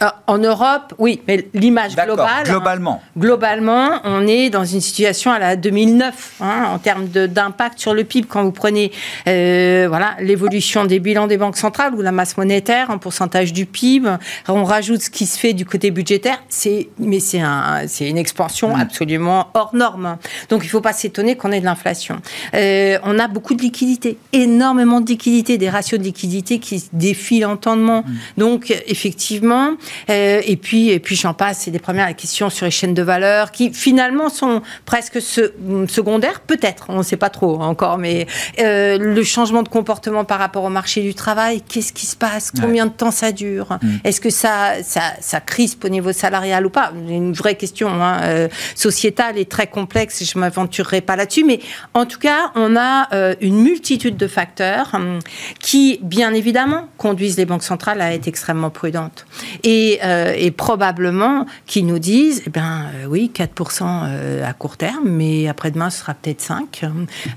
[0.02, 2.28] euh, en Europe, oui, mais l'image globale.
[2.40, 3.04] Hein, globalement.
[3.16, 8.04] globalement, on est dans une situation à la 2009 hein, en termes d'impact sur le
[8.04, 8.28] PIB.
[8.28, 8.92] Quand vous prenez
[9.28, 13.68] euh, voilà l'évolution des bilans des banques centrales ou la masse monétaire en pourcentage du
[13.68, 14.10] PIB,
[14.48, 16.42] on rajoute ce qui se fait du côté budgétaire.
[16.50, 18.80] C'est mais c'est un, c'est une expansion mm.
[18.80, 20.18] absolument hors norme.
[20.50, 22.18] Donc il ne faut pas s'étonner qu'on ait de l'inflation.
[22.56, 27.46] Euh, on a beaucoup de liquidités, énormément de liquidités, des ratios de liquidités qui défilent
[27.46, 28.04] en temps de mm.
[28.38, 29.75] Donc effectivement
[30.10, 33.02] euh, et puis, et puis j'en passe, c'est des premières questions sur les chaînes de
[33.02, 38.28] valeur qui finalement sont presque secondaires, peut-être, on ne sait pas trop encore, mais
[38.60, 42.52] euh, le changement de comportement par rapport au marché du travail, qu'est-ce qui se passe?
[42.52, 43.78] Combien de temps ça dure?
[43.82, 43.90] Mm.
[44.04, 46.92] Est-ce que ça, ça, ça, crispe au niveau salarial ou pas?
[47.08, 51.60] Une vraie question hein, euh, sociétale et très complexe, je ne m'aventurerai pas là-dessus, mais
[51.94, 53.08] en tout cas, on a
[53.42, 55.20] une multitude de facteurs hum,
[55.60, 59.26] qui, bien évidemment, conduisent les banques centrales à être extrêmement prudentes.
[59.66, 60.00] Et,
[60.38, 66.00] et, probablement qui nous disent, eh ben oui, 4% à court terme, mais après-demain, ce
[66.00, 66.86] sera peut-être 5,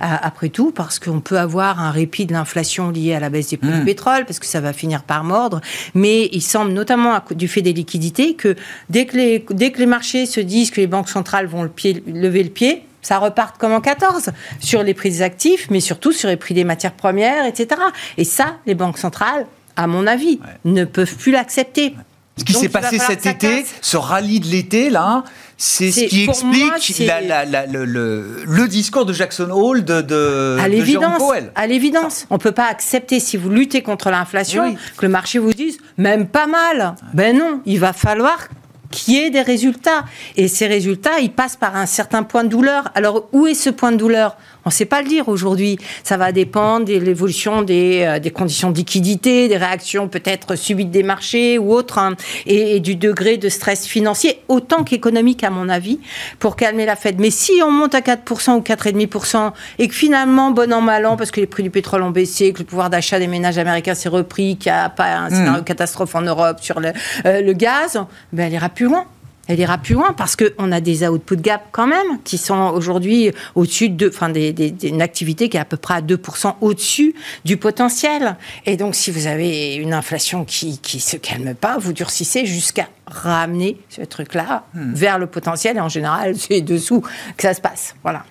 [0.00, 3.56] après tout, parce qu'on peut avoir un répit de l'inflation lié à la baisse des
[3.56, 3.84] prix du mmh.
[3.84, 5.60] pétrole, parce que ça va finir par mordre,
[5.94, 8.54] mais il semble notamment du fait des liquidités que
[8.90, 11.68] dès que les, dès que les marchés se disent que les banques centrales vont le
[11.68, 15.80] pied, lever le pied, ça reparte comme en 14 sur les prix des actifs, mais
[15.80, 17.80] surtout sur les prix des matières premières, etc.
[18.16, 21.94] Et ça, les banques centrales, à mon avis, ne peuvent plus l'accepter.
[22.38, 25.24] Ce qui s'est passé cet été, ce rallye de l'été, là,
[25.56, 31.22] c'est ce qui explique le, discours de Jackson Hole de, de, à l'évidence,
[31.54, 32.26] À l'évidence.
[32.30, 35.78] On ne peut pas accepter, si vous luttez contre l'inflation, que le marché vous dise
[35.96, 36.94] même pas mal.
[37.12, 38.48] Ben non, il va falloir
[38.90, 40.04] qu'il y ait des résultats.
[40.36, 42.90] Et ces résultats, ils passent par un certain point de douleur.
[42.94, 44.36] Alors, où est ce point de douleur?
[44.68, 45.78] On ne sait pas le dire aujourd'hui.
[46.04, 50.90] Ça va dépendre de l'évolution des, euh, des, conditions de liquidité, des réactions peut-être subites
[50.90, 55.70] des marchés ou autres, hein, et, du degré de stress financier, autant qu'économique à mon
[55.70, 56.00] avis,
[56.38, 57.18] pour calmer la Fed.
[57.18, 61.16] Mais si on monte à 4% ou 4,5% et que finalement, bon an, mal an,
[61.16, 63.94] parce que les prix du pétrole ont baissé, que le pouvoir d'achat des ménages américains
[63.94, 65.64] s'est repris, qu'il n'y a pas un scénario hmm.
[65.64, 66.92] catastrophe en Europe sur le,
[67.24, 67.98] euh, le gaz,
[68.34, 69.06] ben, elle ira plus loin
[69.48, 73.32] elle ira plus loin parce qu'on a des output gap quand même qui sont aujourd'hui
[73.54, 77.14] au-dessus de, enfin, des, des, une activité qui est à peu près à 2% au-dessus
[77.44, 78.36] du potentiel.
[78.66, 82.88] Et donc, si vous avez une inflation qui ne se calme pas, vous durcissez jusqu'à
[83.06, 84.92] ramener ce truc-là hmm.
[84.92, 85.76] vers le potentiel.
[85.78, 87.02] Et en général, c'est dessous
[87.36, 87.94] que ça se passe.
[88.02, 88.24] Voilà.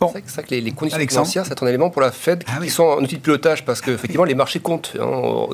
[0.00, 2.98] C'est vrai que les, conditions financières, c'est un élément pour la Fed ah qui sont
[2.98, 4.92] un outil de pilotage parce qu'effectivement, les marchés comptent.
[5.00, 5.48] Hein.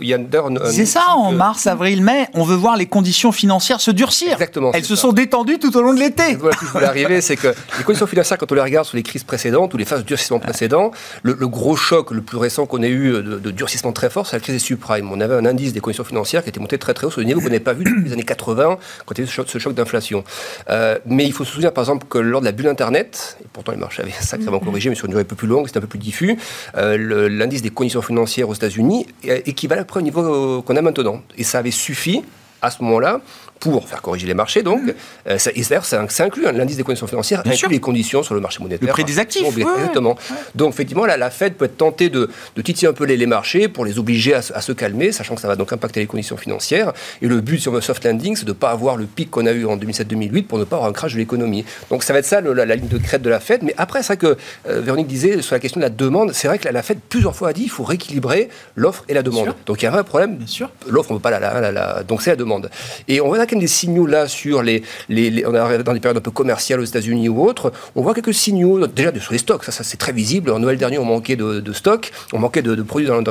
[0.70, 4.32] C'est ça, en mars, avril, mai, on veut voir les conditions financières se durcir.
[4.32, 4.72] Exactement.
[4.74, 6.34] Elles se sont détendues tout au long de l'été.
[6.34, 8.96] Voilà ce qui voulais arriver, c'est que les conditions financières, quand on les regarde sur
[8.96, 10.90] les crises précédentes ou les phases de durcissement précédents,
[11.22, 14.40] le, gros choc le plus récent qu'on ait eu de, durcissement très fort, c'est la
[14.40, 15.10] crise des subprimes.
[15.10, 17.26] On avait un indice des conditions financières qui était monté très très haut sur des
[17.26, 19.58] niveaux qu'on n'avait pas vu depuis les années 80 quand il y a eu ce
[19.58, 20.22] choc, d'inflation.
[20.68, 23.46] Euh, mais il faut se souvenir par exemple que lors de la bulle Internet, et
[23.52, 25.76] pourtant les marchés avaient sacrément corrigé, mais sur une durée un peu plus longue, c'est
[25.76, 26.36] un peu plus diffus.
[26.76, 30.82] Euh, l'indice des conditions financières aux États-Unis équivalent à peu près au niveau qu'on a
[30.82, 31.22] maintenant.
[31.36, 32.22] Et ça avait suffi
[32.62, 33.20] à ce moment-là
[33.60, 34.62] pour faire corriger les marchés.
[34.62, 34.92] Donc, mmh.
[35.28, 38.34] euh, ça, et d'ailleurs, ça, inclut hein, l'indice des conditions financières, inclut les conditions sur
[38.34, 38.86] le marché monétaire.
[38.86, 39.46] Le prix des actifs.
[39.46, 40.16] exactement.
[40.54, 43.84] Donc, effectivement, la Fed peut être tentée de, de titiller un peu les, marchés pour
[43.84, 46.92] les obliger à, se calmer, sachant que ça va donc impacter les conditions financières.
[47.22, 49.46] Et le but sur le soft landing, c'est de ne pas avoir le pic qu'on
[49.46, 51.64] a eu en 2007-2008 pour ne pas avoir un crash de l'économie.
[51.90, 53.62] Donc, ça va être ça la, ligne de crête de la Fed.
[53.62, 54.38] Mais après, c'est vrai que
[54.68, 57.34] euh, Véronique disait sur la question de la demande, c'est vrai que la, Fed plusieurs
[57.34, 59.54] fois a dit qu'il faut rééquilibrer l'offre et la demande.
[59.64, 60.36] Donc, il y a un vrai problème.
[60.36, 60.70] Bien sûr.
[60.86, 62.68] L'offre, on ne peut pas la, la, Donc, c'est la demande.
[63.08, 66.30] Et on voit des signaux là sur les, on est dans des périodes un peu
[66.30, 69.64] commerciales aux États-Unis ou autres, on voit quelques signaux déjà sur les stocks.
[69.64, 70.50] Ça, ça c'est très visible.
[70.50, 73.22] En Noël dernier, on manquait de, de stocks, on manquait de, produits dans,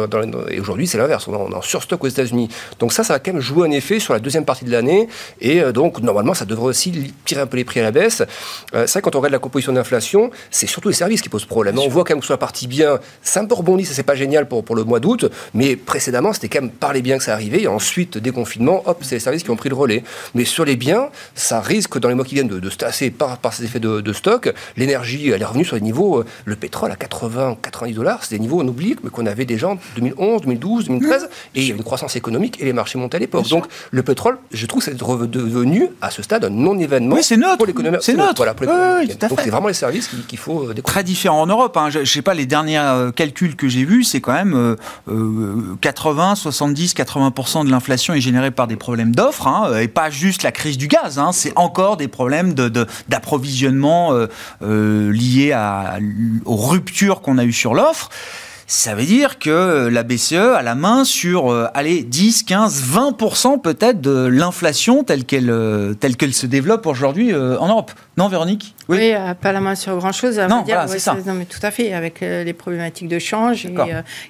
[0.50, 1.28] et aujourd'hui c'est l'inverse.
[1.28, 2.50] On, est en surstock aux États-Unis.
[2.80, 5.08] Donc ça, ça va quand même jouer un effet sur la deuxième partie de l'année.
[5.42, 8.24] Et euh, donc normalement, ça devrait aussi tirer un peu les prix à la baisse.
[8.74, 11.78] Euh, ça, quand on regarde la composition d'inflation, c'est surtout les services qui posent problème.
[11.80, 14.04] On voit quand même que sur la partie bien, c'est un peu rebondi, ça c'est
[14.04, 17.18] pas génial pour, pour le mois d'août, mais précédemment, c'était quand même par les biens
[17.18, 17.64] que ça arrivait.
[17.64, 20.03] Et ensuite, déconfinement, hop, c'est les services qui ont pris le relais.
[20.34, 23.38] Mais sur les biens, ça risque dans les mois qui viennent de, se tasser par,
[23.38, 24.54] par ces effets de, stock.
[24.78, 28.36] L'énergie, elle est revenue sur des niveaux, euh, le pétrole à 80, 90 dollars, c'est
[28.36, 31.70] des niveaux, on oublie, mais qu'on avait déjà en 2011, 2012, 2013, et il y
[31.70, 33.48] avait une croissance économique et les marchés montaient à l'époque.
[33.50, 37.98] Donc le pétrole, je trouve, c'est devenu à ce stade un non-événement oui, pour l'économie.
[38.02, 38.34] C'est neutre.
[38.38, 40.84] Voilà, pour oui, Donc c'est vraiment les services qu'il faut euh, découvrir.
[40.84, 41.76] Très différent en Europe.
[41.78, 41.89] Hein.
[41.89, 44.76] Je ne sais pas, les derniers euh, calculs que j'ai vus, c'est quand même
[45.82, 50.44] 80, 70, 80% de l'inflation est générée par des problèmes d'offres, hein, et pas juste
[50.44, 51.20] la crise du gaz.
[51.20, 51.32] Hein.
[51.32, 54.28] C'est encore des problèmes d'approvisionnement euh,
[54.62, 56.00] euh, liés à,
[56.46, 58.10] aux ruptures qu'on a eues sur l'offre.
[58.66, 63.62] Ça veut dire que la BCE a la main sur, euh, allez, 10, 15, 20%
[63.62, 65.54] peut-être de l'inflation telle qu'elle
[66.00, 67.92] telle qu'elle se développe aujourd'hui en Europe.
[68.18, 68.74] Non, Véronique?
[68.88, 70.40] Oui, pas la main sur grand-chose.
[70.40, 71.16] Non, c'est ça.
[71.26, 73.66] Non, mais tout à fait, avec les problématiques de change.
[73.66, 73.76] Et,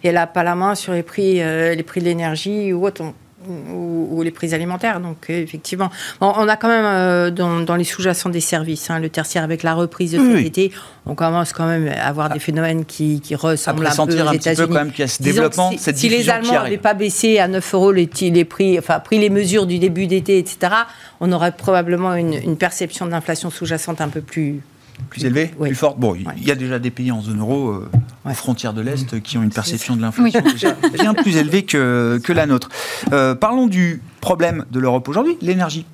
[0.04, 3.14] elle n'a pas la main sur les prix, les prix de l'énergie ou autre
[3.50, 5.00] ou, les prix alimentaires.
[5.00, 5.90] Donc, euh, effectivement,
[6.22, 9.74] on a quand même euh, dans, les sous-jacents des services, hein, le tertiaire avec la
[9.74, 10.72] reprise de cet été,
[11.06, 14.68] on commence quand même à avoir des phénomènes qui, qui ressemblent un peu aux États-Unis.
[14.68, 17.40] quand même qu'il y a ce développement, si, cette si les Allemands n'avaient pas baissé
[17.40, 20.74] à 9 euros les, les, prix, enfin pris les mesures du début d'été, etc.,
[21.20, 24.62] on aurait probablement une, une perception d'inflation sous-jacente un peu plus
[25.10, 26.00] plus élevée, plus forte.
[26.00, 27.90] Bon, il y a déjà des pays en zone euro, euh,
[28.26, 32.20] aux frontières de l'Est, qui ont une perception de l'inflation déjà bien plus élevée que,
[32.24, 32.70] que la nôtre.
[33.12, 35.86] Euh, parlons du problème de l'Europe aujourd'hui, l'énergie.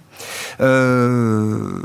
[0.61, 1.81] Euh,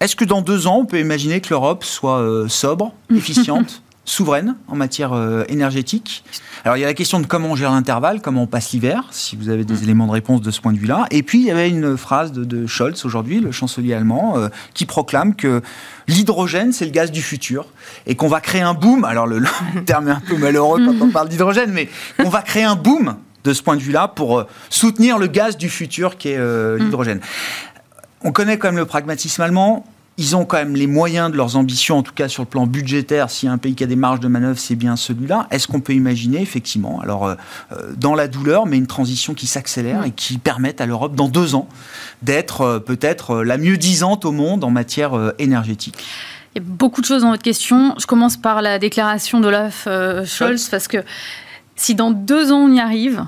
[0.00, 4.76] est-ce que dans deux ans, on peut imaginer que l'Europe soit sobre, efficiente souveraine en
[4.76, 5.12] matière
[5.48, 6.24] énergétique.
[6.64, 9.04] Alors il y a la question de comment on gère l'intervalle, comment on passe l'hiver,
[9.10, 9.82] si vous avez des mm.
[9.82, 11.06] éléments de réponse de ce point de vue-là.
[11.10, 14.36] Et puis il y avait une phrase de, Scholz aujourd'hui, le chancelier allemand,
[14.74, 15.62] qui proclame que
[16.08, 17.66] l'hydrogène c'est le gaz du futur
[18.06, 19.04] et qu'on va créer un boom.
[19.04, 19.48] Alors le, le
[19.86, 23.16] terme est un peu malheureux quand on parle d'hydrogène, mais on va créer un boom
[23.44, 26.76] de ce point de vue-là pour euh, soutenir le gaz du futur qui est euh,
[26.76, 26.84] mm.
[26.84, 27.20] l'hydrogène.
[28.22, 29.86] On connaît quand même le pragmatisme allemand.
[30.18, 32.66] Ils ont quand même les moyens de leurs ambitions, en tout cas sur le plan
[32.66, 33.30] budgétaire.
[33.30, 35.46] S'il y a un pays qui a des marges de manœuvre, c'est bien celui-là.
[35.50, 37.34] Est-ce qu'on peut imaginer, effectivement, alors euh,
[37.96, 41.54] dans la douleur, mais une transition qui s'accélère et qui permette à l'Europe, dans deux
[41.54, 41.68] ans,
[42.20, 45.96] d'être peut-être la mieux disante au monde en matière énergétique?
[46.54, 47.94] Il y a beaucoup de choses dans votre question.
[47.98, 49.88] Je commence par la déclaration d'Olaf
[50.26, 50.98] Scholz, parce que
[51.76, 53.24] si dans deux ans on y arrive,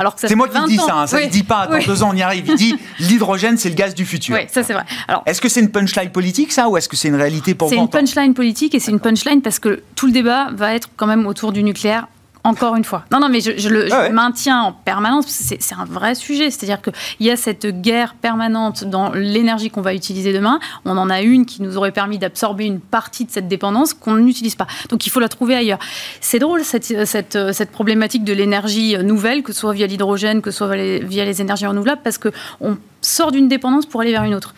[0.00, 2.10] alors que c'est moi qui dis ça, hein, ça ne dit pas dans deux ans
[2.12, 4.34] on y arrive, il dit l'hydrogène c'est le gaz du futur.
[4.34, 4.84] Oui, ça c'est vrai.
[5.06, 7.68] Alors, est-ce que c'est une punchline politique ça ou est-ce que c'est une réalité pour
[7.68, 10.74] vous C'est une punchline politique et c'est une punchline parce que tout le débat va
[10.74, 12.08] être quand même autour du nucléaire
[12.44, 13.04] encore une fois.
[13.12, 15.26] Non, non, mais je, le, ah maintiens en permanence.
[15.28, 16.50] C'est un vrai sujet.
[16.50, 20.58] C'est-à-dire qu'il y a cette guerre permanente dans l'énergie qu'on va utiliser demain.
[20.84, 24.16] On en a une qui nous aurait permis d'absorber une partie de cette dépendance qu'on
[24.16, 24.66] n'utilise pas.
[24.88, 25.78] Donc il faut la trouver ailleurs.
[26.20, 30.50] C'est drôle, cette, cette, cette, problématique de l'énergie nouvelle, que ce soit via l'hydrogène, que
[30.50, 34.34] ce soit via les énergies renouvelables, parce qu'on sort d'une dépendance pour aller vers une
[34.34, 34.54] autre.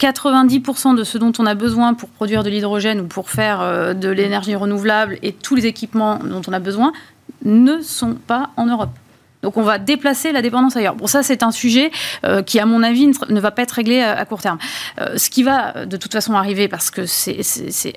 [0.00, 0.96] 90% mmh.
[0.96, 4.08] de ce dont on a besoin pour produire de l'hydrogène ou pour faire euh, de
[4.08, 6.92] l'énergie renouvelable et tous les équipements dont on a besoin,
[7.44, 8.90] ne sont pas en Europe.
[9.44, 10.94] Donc on va déplacer la dépendance ailleurs.
[10.94, 11.90] Bon, ça c'est un sujet
[12.24, 14.56] euh, qui, à mon avis, ne, va pas être réglé à, court terme.
[14.98, 17.92] Euh, ce qui va de toute façon arriver, parce que c'est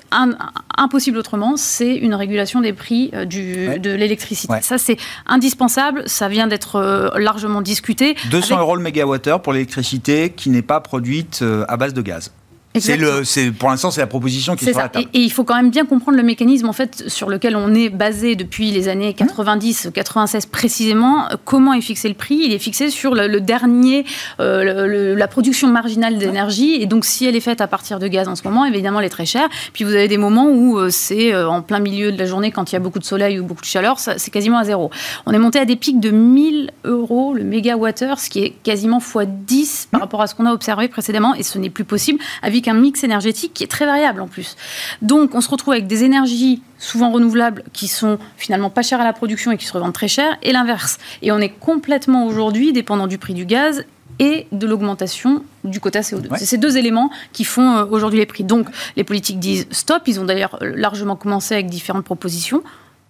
[0.76, 4.56] impossible autrement, c'est une régulation des prix euh, du, de l'électricité.
[4.60, 8.14] Ça c'est indispensable, ça vient d'être largement discuté.
[8.30, 12.30] 200 euros le mégawattheure pour l'électricité qui n'est pas produite à base de gaz.
[12.76, 15.06] C'est le, c'est pour l'instant c'est la proposition qui est, sur la table.
[15.14, 17.88] Et, il faut quand même bien comprendre le mécanisme en fait sur lequel on est
[17.88, 21.28] basé depuis les années 90, 96 précisément.
[21.44, 22.40] Comment est fixé le prix?
[22.44, 24.04] Il est fixé sur le, dernier,
[24.38, 26.74] euh, la production marginale d'énergie.
[26.80, 29.06] Et donc si elle est faite à partir de gaz en ce moment, évidemment elle
[29.06, 29.48] est très chère.
[29.72, 32.52] Puis vous avez des moments où euh, c'est euh, en plein milieu de la journée
[32.52, 34.90] quand il y a beaucoup de soleil ou beaucoup de chaleur, c'est quasiment à zéro.
[35.26, 38.98] On est monté à des pics de 1000 euros le mégawattheure, ce qui est quasiment
[38.98, 41.34] x 10 par rapport à ce qu'on a observé précédemment.
[41.34, 42.20] Et ce n'est plus possible
[42.58, 44.56] avec un mix énergétique qui est très variable en plus.
[45.02, 49.04] Donc on se retrouve avec des énergies souvent renouvelables qui sont finalement pas chères à
[49.04, 50.98] la production et qui se revendent très cher, et l'inverse.
[51.22, 53.84] Et on est complètement aujourd'hui dépendant du prix du gaz
[54.18, 56.28] et de l'augmentation du quota CO2.
[56.36, 58.42] C'est ces deux éléments qui font euh, aujourd'hui les prix.
[58.42, 58.66] Donc
[58.96, 62.62] les politiques disent stop, ils ont d'ailleurs euh, largement commencé avec différentes propositions.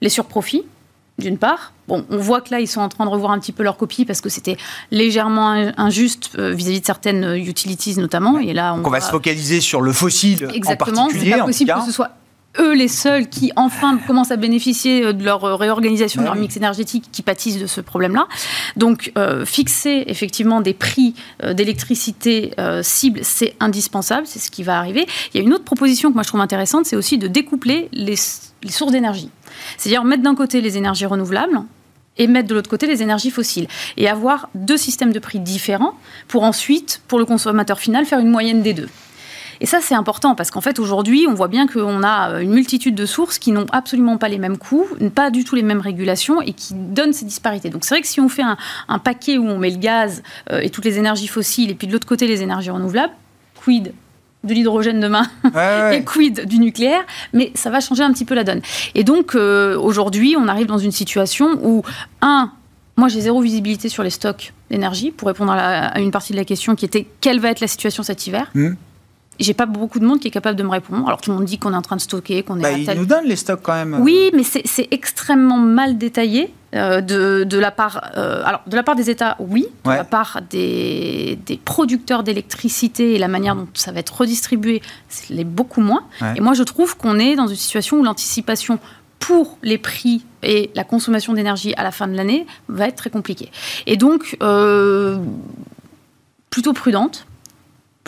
[0.02, 0.64] Les surprofits,
[1.18, 1.72] d'une part.
[1.88, 3.76] Bon, on voit que là, ils sont en train de revoir un petit peu leur
[3.76, 4.56] copie parce que c'était
[4.90, 8.38] légèrement injuste euh, vis-à-vis de certaines euh, utilities notamment.
[8.38, 11.32] Et là, on, va, se focaliser sur le fossile Exactement, en particulier.
[11.32, 12.10] C'est pas possible que ce soit
[12.60, 16.56] eux les seuls qui enfin commencent à bénéficier euh, de leur réorganisation, de leur mix
[16.56, 18.28] énergétique qui pâtissent de ce problème-là.
[18.76, 19.12] Donc
[19.44, 21.14] fixer effectivement des prix
[21.52, 22.52] d'électricité
[22.82, 25.06] cibles, c'est indispensable, c'est ce qui va arriver.
[25.32, 27.88] Il y a une autre proposition que moi je trouve intéressante, c'est aussi de découpler
[27.92, 29.30] les sources d'énergie.
[29.76, 31.62] C'est-à-dire mettre d'un côté les énergies renouvelables
[32.18, 33.68] et mettre de l'autre côté les énergies fossiles.
[33.96, 35.94] Et avoir deux systèmes de prix différents
[36.26, 38.88] pour ensuite, pour le consommateur final, faire une moyenne des deux.
[39.60, 42.94] Et ça, c'est important parce qu'en fait, aujourd'hui, on voit bien qu'on a une multitude
[42.94, 46.40] de sources qui n'ont absolument pas les mêmes coûts, pas du tout les mêmes régulations
[46.40, 47.68] et qui donnent ces disparités.
[47.68, 50.60] Donc, c'est vrai que si on fait un, paquet où on met le gaz euh,
[50.60, 53.12] et toutes les énergies fossiles et puis de l'autre côté les énergies renouvelables,
[53.56, 53.92] quid
[54.44, 55.26] de l'hydrogène demain
[55.92, 58.60] et quid du nucléaire, mais ça va changer un petit peu la donne.
[58.94, 61.82] Et donc euh, aujourd'hui, on arrive dans une situation où,
[62.22, 62.52] un,
[62.96, 66.44] moi j'ai zéro visibilité sur les stocks d'énergie, pour répondre à, une partie de la
[66.44, 68.50] question qui était quelle va être la situation cet hiver?
[68.54, 68.74] Mmh
[69.38, 71.06] j'ai pas beaucoup de monde qui est capable de me répondre.
[71.06, 72.62] Alors tout le monde dit qu'on est en train de stocker, qu'on est.
[72.62, 73.98] Bah, ils nous donnent les stocks quand même.
[74.00, 78.10] Oui, mais c'est extrêmement mal détaillé euh, de, de, la part.
[78.16, 79.66] Euh, alors de la part des États, oui.
[79.84, 84.82] De la part des, des producteurs d'électricité et la manière dont ça va être redistribué,
[85.08, 86.04] c'est beaucoup moins.
[86.36, 88.78] Et moi, je trouve qu'on est dans une situation où l'anticipation
[89.18, 93.10] pour les prix et la consommation d'énergie à la fin de l'année va être très
[93.10, 93.50] compliquée.
[93.86, 95.18] Et donc, euh,
[96.50, 97.26] plutôt prudente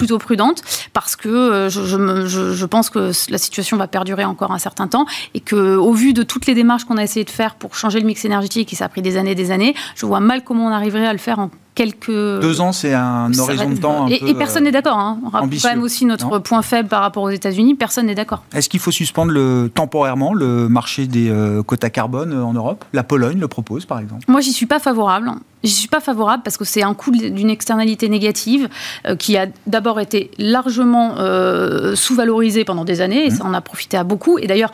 [0.00, 0.62] plutôt prudente
[0.94, 5.40] parce que euh, je, pense que la situation va perdurer encore un certain temps et
[5.40, 8.06] que au vu de toutes les démarches qu'on a essayé de faire pour changer le
[8.06, 10.70] mix énergétique et ça a pris des années des années, je vois mal comment on
[10.70, 12.10] arriverait à le faire en quelques.
[12.10, 14.06] Deux ans, c'est un horizon de temps.
[14.06, 14.98] Un et, peu, et, personne n'est d'accord.
[14.98, 15.18] Hein.
[15.24, 17.74] On rappelle quand même aussi notre point faible par rapport aux États-Unis.
[17.74, 18.42] Personne n'est d'accord.
[18.52, 22.84] Est-ce qu'il faut suspendre le, temporairement le marché des euh, quotas carbone en Europe?
[22.92, 24.24] La Pologne le propose, par exemple.
[24.28, 25.32] Moi, j'y suis pas favorable.
[25.62, 28.70] J'y suis pas favorable parce que c'est un coût d'une externalité négative
[29.06, 33.36] euh, qui a d'abord été largement euh, sous-valorisée pendant des années et mmh.
[33.36, 34.38] ça en a profité à beaucoup.
[34.38, 34.72] Et d'ailleurs,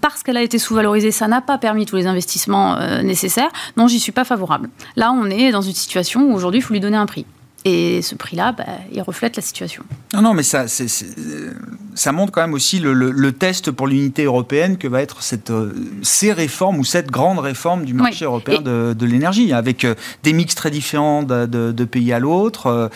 [0.00, 3.50] parce qu'elle a été sous-valorisée, ça n'a pas permis tous les investissements nécessaires.
[3.76, 4.70] Non, j'y suis pas favorable.
[4.94, 7.26] Là, on est dans une situation où aujourd'hui, il faut lui donner un prix.
[7.64, 9.82] Et ce prix-là, bah, il reflète la situation.
[10.14, 10.66] Non, non, mais ça,
[11.98, 15.74] ça montre quand même aussi le, test pour l'unité européenne que va être cette, euh,
[16.02, 20.54] ces réformes ou cette grande réforme du marché européen de, l'énergie, avec euh, des mix
[20.54, 22.88] très différents de, pays à l'autre, euh,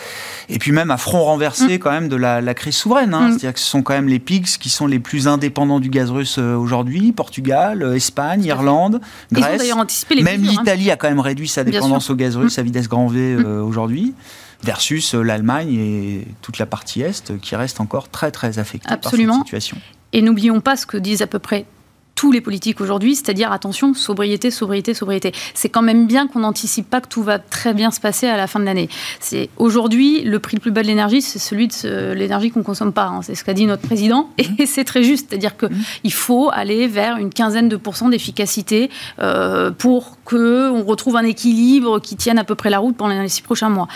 [0.49, 1.79] et puis même à front renversé mm.
[1.79, 3.13] quand même de la, crise souveraine.
[3.15, 3.29] Hein.
[3.29, 3.31] Mm.
[3.31, 6.11] C'est-à-dire que ce sont quand même les PIGS qui sont les plus indépendants du gaz
[6.11, 9.01] russe aujourd'hui, Portugal, Espagne, Irlande,
[9.33, 9.63] Grèce.
[10.11, 10.49] même hein.
[10.49, 12.61] l'Italie a quand même réduit sa dépendance au gaz russe mm.
[12.61, 14.15] à vitesse grand V aujourd'hui
[14.63, 19.11] versus euh, l'Allemagne et toute la partie Est qui reste encore très très affectée par
[19.11, 19.77] cette situation.
[20.13, 21.67] Et n'oublions pas ce que disent à peu près
[22.15, 25.33] tous les politiques aujourd'hui, c'est-à-dire attention, sobriété, sobriété, sobriété.
[25.55, 28.37] C'est quand même bien qu'on n'anticipe pas que tout va très bien se passer à
[28.37, 28.89] la fin de l'année.
[29.19, 32.93] C'est aujourd'hui le prix le plus bas de l'énergie, c'est celui de l'énergie qu'on consomme
[32.93, 33.07] pas.
[33.07, 33.23] Hein.
[33.23, 35.67] C'est ce qu'a dit notre président et c'est très juste, c'est-à-dire que
[36.05, 41.25] il faut aller vers une quinzaine de pourcents d'efficacité euh, pour que on retrouve un
[41.25, 43.89] équilibre qui tienne à peu près la route pendant les six prochains mois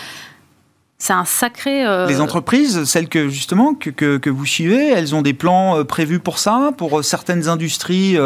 [0.99, 1.85] c'est un sacré.
[1.85, 5.83] Euh, les entreprises, celles que justement que, que, vous suivez, elles ont des plans euh,
[5.83, 8.17] prévus pour ça, pour euh, certaines industries,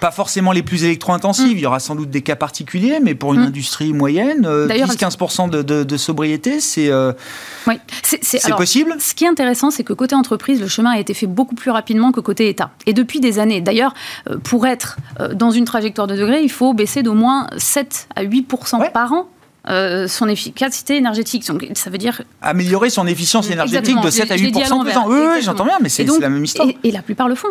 [0.00, 1.48] pas forcément les plus électro-intensives.
[1.48, 1.58] Hmm.
[1.58, 3.48] Il y aura sans doute des cas particuliers, mais pour une hmm.
[3.48, 6.90] industrie moyenne, 10-15% de, de, sobriété, c'est
[7.66, 7.74] oui.
[8.02, 8.94] c'est possible?
[8.98, 11.70] Ce qui est intéressant, c'est que côté entreprise, le chemin a été fait beaucoup plus
[11.70, 12.70] rapidement que côté État.
[12.86, 13.60] Et depuis des années.
[13.60, 13.92] D'ailleurs,
[14.44, 14.96] pour être
[15.34, 19.28] dans une trajectoire de degré, il faut baisser d'au moins 7 à 8% par an
[19.68, 21.46] euh, son efficacité énergétique.
[21.46, 24.84] Donc, ça veut dire améliorer son efficience énergétique de 7 à 8 ans.
[25.06, 26.68] Oui, oui j'entends bien, mais c'est la même histoire.
[26.82, 27.48] Et, la plupart le font.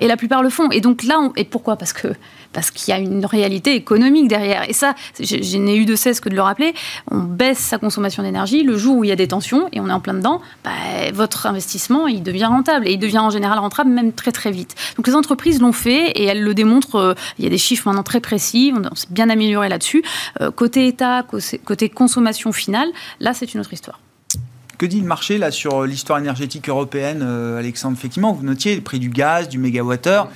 [0.00, 0.70] Et la plupart le font.
[0.70, 1.76] Et donc là, et pourquoi?
[1.76, 2.08] Parce que
[2.54, 4.68] parce qu'il y a une réalité économique derrière.
[4.70, 6.72] Et ça, je, n'ai eu de cesse que de le rappeler.
[7.10, 9.88] On baisse sa consommation d'énergie le jour où il y a des tensions et on
[9.88, 10.40] est en plein dedans.
[10.62, 10.70] Bah,
[11.12, 14.76] votre investissement, il devient rentable et il devient en général rentable même très très vite.
[14.96, 16.96] Donc les entreprises l'ont fait et elles le démontrent.
[16.96, 18.72] Euh, il y a des chiffres maintenant très précis.
[18.72, 20.04] On, s'est bien amélioré là-dessus.
[20.40, 21.53] Euh, côté État, côté
[21.94, 22.88] consommation finale,
[23.20, 24.00] là c'est une autre histoire.
[24.78, 28.80] Que dit le marché là sur l'histoire énergétique européenne, euh, Alexandre Effectivement, vous notiez le
[28.80, 30.28] prix du gaz, du mégawattheure.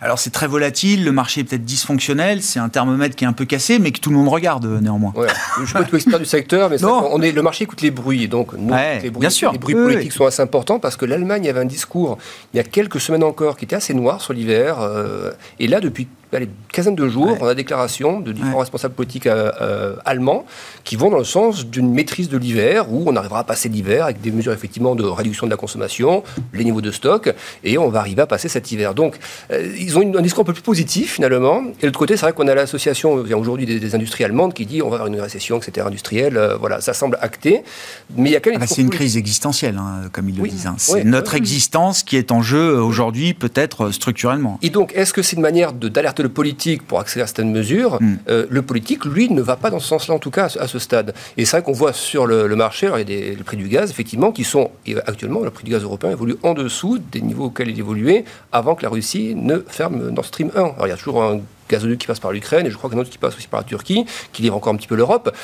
[0.00, 3.32] Alors c'est très volatile, le marché est peut-être dysfonctionnel, c'est un thermomètre qui est un
[3.32, 5.12] peu cassé, mais que tout le monde regarde euh, néanmoins.
[5.16, 5.26] Ouais.
[5.56, 7.90] Je ne suis pas tout expert du secteur, mais on est, le marché écoute les
[7.90, 9.52] bruits, donc nous, les bruits, bien sûr.
[9.52, 12.18] les bruits politiques sont assez importants parce que l'Allemagne avait un discours
[12.52, 15.80] il y a quelques semaines encore qui était assez noir sur l'hiver, euh, et là
[15.80, 20.44] depuis une quinzaine de jours, on a déclaration de différents responsables politiques euh, euh, allemands
[20.84, 24.04] qui vont dans le sens d'une maîtrise de l'hiver, où on arrivera à passer l'hiver
[24.04, 27.88] avec des mesures effectivement de réduction de la consommation, les niveaux de stock, et on
[27.88, 28.94] va arriver à passer cet hiver.
[28.94, 29.16] Donc,
[29.50, 31.62] euh, ils ont un discours un peu plus positif finalement.
[31.78, 34.82] Et de l'autre côté, c'est vrai qu'on a l'association aujourd'hui des, industries allemandes qui dit
[34.82, 35.86] on va avoir une récession, etc.
[35.86, 36.38] industrielle.
[36.60, 37.62] voilà, ça semble acté.
[38.16, 38.58] Mais il y a quand même.
[38.60, 40.66] Ah bah, c'est une crise existentielle, hein, comme ils le disent.
[40.66, 40.74] Hein.
[40.76, 44.58] C'est notre existence qui est en jeu aujourd'hui, peut-être structurellement.
[44.62, 45.72] Et donc, est-ce que c'est une manière
[46.22, 48.16] le politique pour accélérer certaines mesures, hmm.
[48.28, 50.78] euh, le politique, lui, ne va pas dans ce sens-là, en tout cas, à ce
[50.78, 51.14] stade.
[51.36, 53.56] Et c'est vrai qu'on voit sur le, marché, alors il y a des, le prix
[53.56, 54.70] du gaz, effectivement, qui sont,
[55.06, 58.74] actuellement, le prix du gaz européen évolue en dessous des niveaux auxquels il évoluait avant
[58.74, 60.60] que la Russie ne ferme Nord Stream 1.
[60.60, 62.98] Alors il y a toujours un gazoduc qui passe par l'Ukraine, et je crois qu'un
[62.98, 65.34] autre qui passe aussi par la Turquie, qui livre encore un petit peu l'Europe.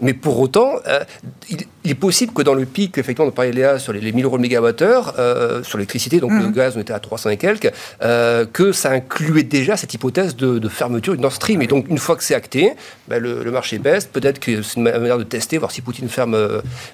[0.00, 1.00] Mais pour autant, euh,
[1.48, 4.24] il, est possible que dans le pic, effectivement, on parlait Léa sur les, les 1000
[4.24, 6.52] euros le mégawattheure, euh, sur l'électricité, donc le mmh.
[6.52, 10.68] gaz, on était à 300 et quelques, euh, que ça incluait déjà cette hypothèse de,
[10.68, 11.62] fermeture du Nord Stream.
[11.62, 12.72] Et donc, une fois que c'est acté,
[13.08, 14.06] ben, le, le, marché baisse.
[14.06, 16.36] Peut-être que c'est une manière de tester, voir si Poutine ferme.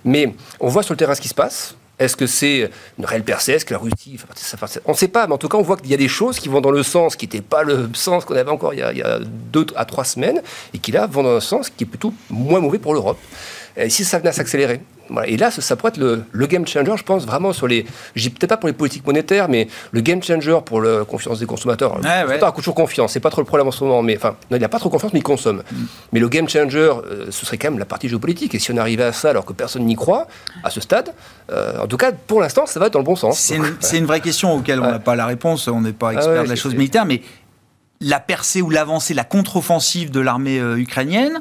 [0.05, 1.75] mais on voit sur le terrain ce qui se passe.
[1.99, 3.53] Est-ce que c'est une réelle percée?
[3.53, 5.63] Est-ce que la Russie de ça On ne sait pas, mais en tout cas, on
[5.63, 7.89] voit qu'il y a des choses qui vont dans le sens qui n'était pas le
[7.95, 10.79] sens qu'on avait encore il y, a, il y, a, deux à trois semaines, et
[10.79, 13.19] qui là vont dans un sens qui est plutôt moins mauvais pour l'Europe.
[13.77, 14.81] Et si ça venait à s'accélérer?
[15.27, 17.87] Et là, ça, pourrait être le, game changer, je pense, vraiment sur les.
[18.15, 21.47] Je peut-être pas pour les politiques monétaires, mais le game changer pour la confiance des
[21.47, 22.01] consommateurs.
[22.03, 22.39] Ouais, ouais.
[22.39, 24.03] pas toujours confiance, c'est pas trop le problème en ce moment.
[24.03, 25.63] Mais enfin, il n'a pas trop confiance, mais il consomme.
[25.71, 25.85] Mm.
[26.13, 28.55] Mais le game changer, euh, ce serait quand même la partie géopolitique.
[28.55, 30.27] Et si on arrivait à ça alors que personne n'y croit,
[30.63, 31.13] à ce stade,
[31.51, 33.39] euh, en tout cas, pour l'instant, ça va dans le bon sens.
[33.39, 33.57] C'est
[33.97, 35.69] une, vraie question auquel on n'a pas la réponse.
[35.69, 37.23] On n'est pas ah expert de la chose militaire, mais
[38.01, 41.41] la percée ou l'avancée, la contre-offensive de l'armée euh, ukrainienne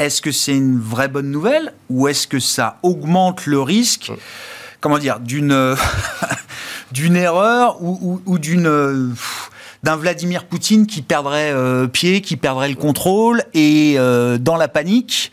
[0.00, 4.10] est-ce que c'est une vraie bonne nouvelle ou est-ce que ça augmente le risque,
[4.80, 5.76] comment dire, d'une
[6.92, 9.14] d'une erreur ou, d'une
[9.82, 14.68] d'un Vladimir Poutine qui perdrait euh, pied, qui perdrait le contrôle et euh, dans la
[14.68, 15.30] panique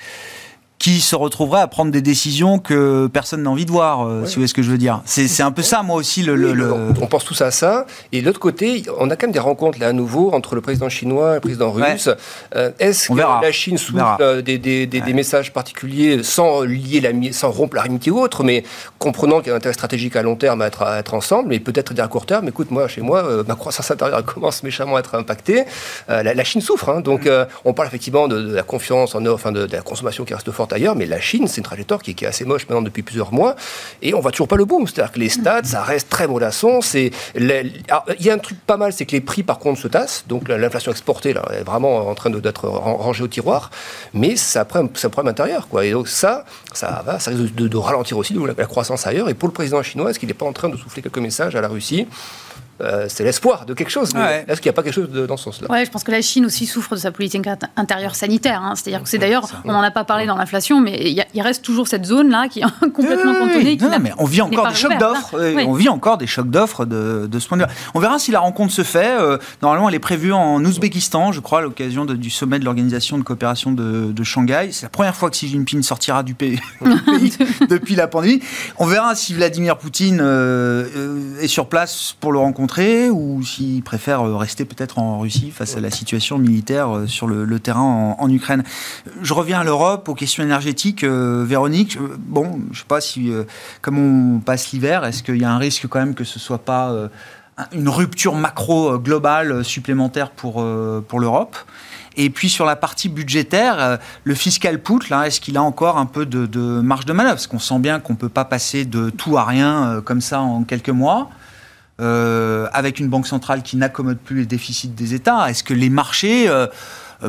[0.80, 4.36] qui se retrouverait à prendre des décisions que personne n'a envie de voir, euh, si
[4.36, 5.02] vous voyez ce que je veux dire.
[5.06, 6.36] C'est un peu ça, moi aussi, le...
[6.36, 7.86] le, On pense tous à ça.
[8.12, 10.62] Et de l'autre côté, on a quand même des rencontres, là, à nouveau, entre le
[10.62, 12.10] président chinois et le président russe.
[12.56, 17.10] Euh, est-ce que la Chine souffle euh, des, des, des, messages particuliers sans, lier la,
[17.32, 18.64] sans rompre l'amitié ou autre, mais
[19.00, 21.50] comprenant qu'il y a un intérêt stratégique à long terme à être, à être ensemble,
[21.50, 25.00] mais peut-être à court terme, écoute, moi, chez moi, ma croissance intérieure commence méchamment à
[25.00, 25.64] être impactée.
[26.08, 26.90] la, Chine souffre.
[26.90, 27.02] Hein.
[27.02, 27.28] donc,
[27.66, 30.67] on parle effectivement de, la confiance en enfin de, de la consommation qui reste forte
[30.74, 33.56] ailleurs, mais la Chine, c'est une trajectoire qui, est assez moche maintenant depuis plusieurs mois,
[34.02, 34.88] et on voit toujours pas le boom.
[34.88, 36.82] C'est-à-dire que les stats, ça reste très mollasson.
[36.82, 39.88] C'est il y a un truc pas mal, c'est que les prix par contre se
[39.88, 43.72] tassent, donc l'inflation exportée là est vraiment en train d'être rangée au tiroir,
[44.14, 45.86] mais ça prend un problème intérieur, quoi.
[45.86, 49.30] Et donc ça, ça va, ça risque de, ralentir aussi la croissance ailleurs.
[49.30, 51.56] Et pour le président chinois, est-ce qu'il n'est pas en train de souffler quelques messages
[51.56, 52.08] à la Russie?
[52.82, 54.14] Euh, c'est l'espoir de quelque chose.
[54.16, 55.68] Est-ce qu'il n'y a pas quelque chose dans ce sens-là?
[55.70, 58.62] Oui, je pense que la Chine aussi souffre de sa politique intérieure sanitaire.
[58.62, 58.74] Hein.
[58.76, 61.88] C'est-à-dire que c'est d'ailleurs, on n'en a pas parlé dans l'inflation, mais il, reste toujours
[61.88, 62.64] cette zone-là qui est
[62.94, 63.78] complètement cantonnée.
[63.78, 65.36] non, mais on vit encore des chocs d'offres.
[65.66, 67.70] On vit encore des chocs d'offres de, ce point de vue.
[67.94, 69.18] On verra si la rencontre se fait.
[69.20, 73.18] Euh, normalement, elle est prévue en Ouzbékistan, je crois, à l'occasion du sommet de l'organisation
[73.18, 74.70] de coopération de, Shanghai.
[74.72, 76.60] C'est la première fois que Xi Jinping sortira du pays,
[77.70, 78.42] depuis la pandémie.
[78.78, 82.67] On verra si Vladimir Poutine euh, est sur place pour le rencontrer
[83.10, 87.60] ou s'il préfère rester peut-être en Russie face à la situation militaire euh, sur le,
[87.60, 88.64] terrain en, Ukraine.
[89.22, 91.04] Je reviens à l'Europe, aux questions énergétiques.
[91.04, 93.32] Euh, Véronique, euh, bon, je ne sais pas si,
[93.82, 96.42] comme on passe l'hiver, est-ce qu'il y a un risque quand même que ce ne
[96.42, 96.94] soit pas
[97.72, 100.66] une rupture macro globale supplémentaire pour,
[101.08, 101.58] pour l'Europe?
[102.16, 106.06] Et puis sur la partie budgétaire, le fiscal put, là, est-ce qu'il a encore un
[106.06, 107.36] peu de, marge de manœuvre?
[107.36, 110.42] Parce qu'on sent bien qu'on ne peut pas passer de tout à rien comme ça
[110.42, 111.30] en quelques mois.
[112.00, 115.90] Euh, avec une banque centrale qui n'accommode plus les déficits des États Est-ce que les
[115.90, 116.68] marchés euh,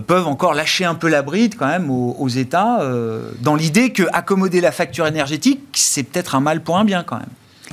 [0.07, 4.03] peuvent encore lâcher un peu la bride quand même aux, États euh, dans l'idée que
[4.13, 7.31] accommoder la facture énergétique, c'est peut-être un mal pour un bien quand même?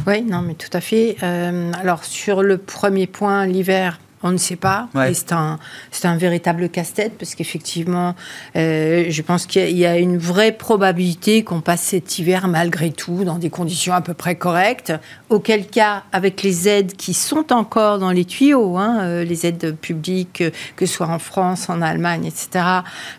[0.07, 1.17] Oui, non, mais tout à fait.
[1.21, 4.89] alors sur le premier point, l'hiver, on ne sait pas.
[5.13, 5.59] C'est un,
[6.03, 8.15] un, véritable casse-tête parce qu'effectivement,
[8.55, 13.23] euh, je pense qu'il y a une vraie probabilité qu'on passe cet hiver malgré tout
[13.23, 14.93] dans des conditions à peu près correctes.
[15.29, 19.75] Auquel cas, avec les aides qui sont encore dans les tuyaux, hein, euh, les aides
[19.75, 20.43] publiques,
[20.75, 22.65] que ce soit en France, en Allemagne, etc.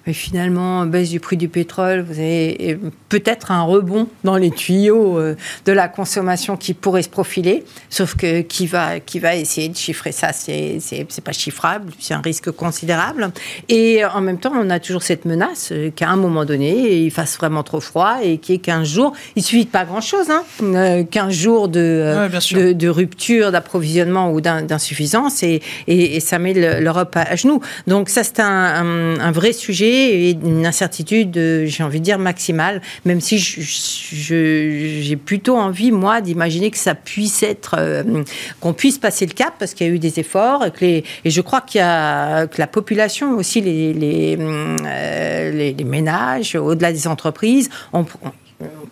[0.08, 4.50] Mais finalement, baisse du prix du pétrole, vous avez euh, peut-être un rebond dans les
[4.50, 7.64] tuyaux de la consommation qui pourrait se profiler.
[7.90, 12.14] Sauf que qui va, qui va essayer de chiffrer ça, c'est c'est pas chiffrable, c'est
[12.14, 13.30] un risque considérable.
[13.68, 17.36] Et en même temps, on a toujours cette menace qu'à un moment donné, il fasse
[17.36, 19.12] vraiment trop froid et qu'il y ait 15 jours.
[19.34, 25.42] Il suffit de pas grand-chose, hein, 15 euh, jours de, de, rupture d'approvisionnement ou d'insuffisance
[25.42, 27.60] et, et, ça met l'Europe à, genoux.
[27.86, 31.34] Donc ça, c'est un, un, vrai sujet et une incertitude,
[31.64, 37.42] j'ai envie de dire, maximale, même si j'ai plutôt envie, moi, d'imaginer que ça puisse
[37.42, 38.22] être, euh,
[38.60, 41.40] qu'on puisse passer le cap parce qu'il y a eu des efforts, que et je
[41.40, 47.70] crois qu'il y a, que la population aussi, les, euh, les, ménages, au-delà des entreprises,
[47.92, 48.06] ont,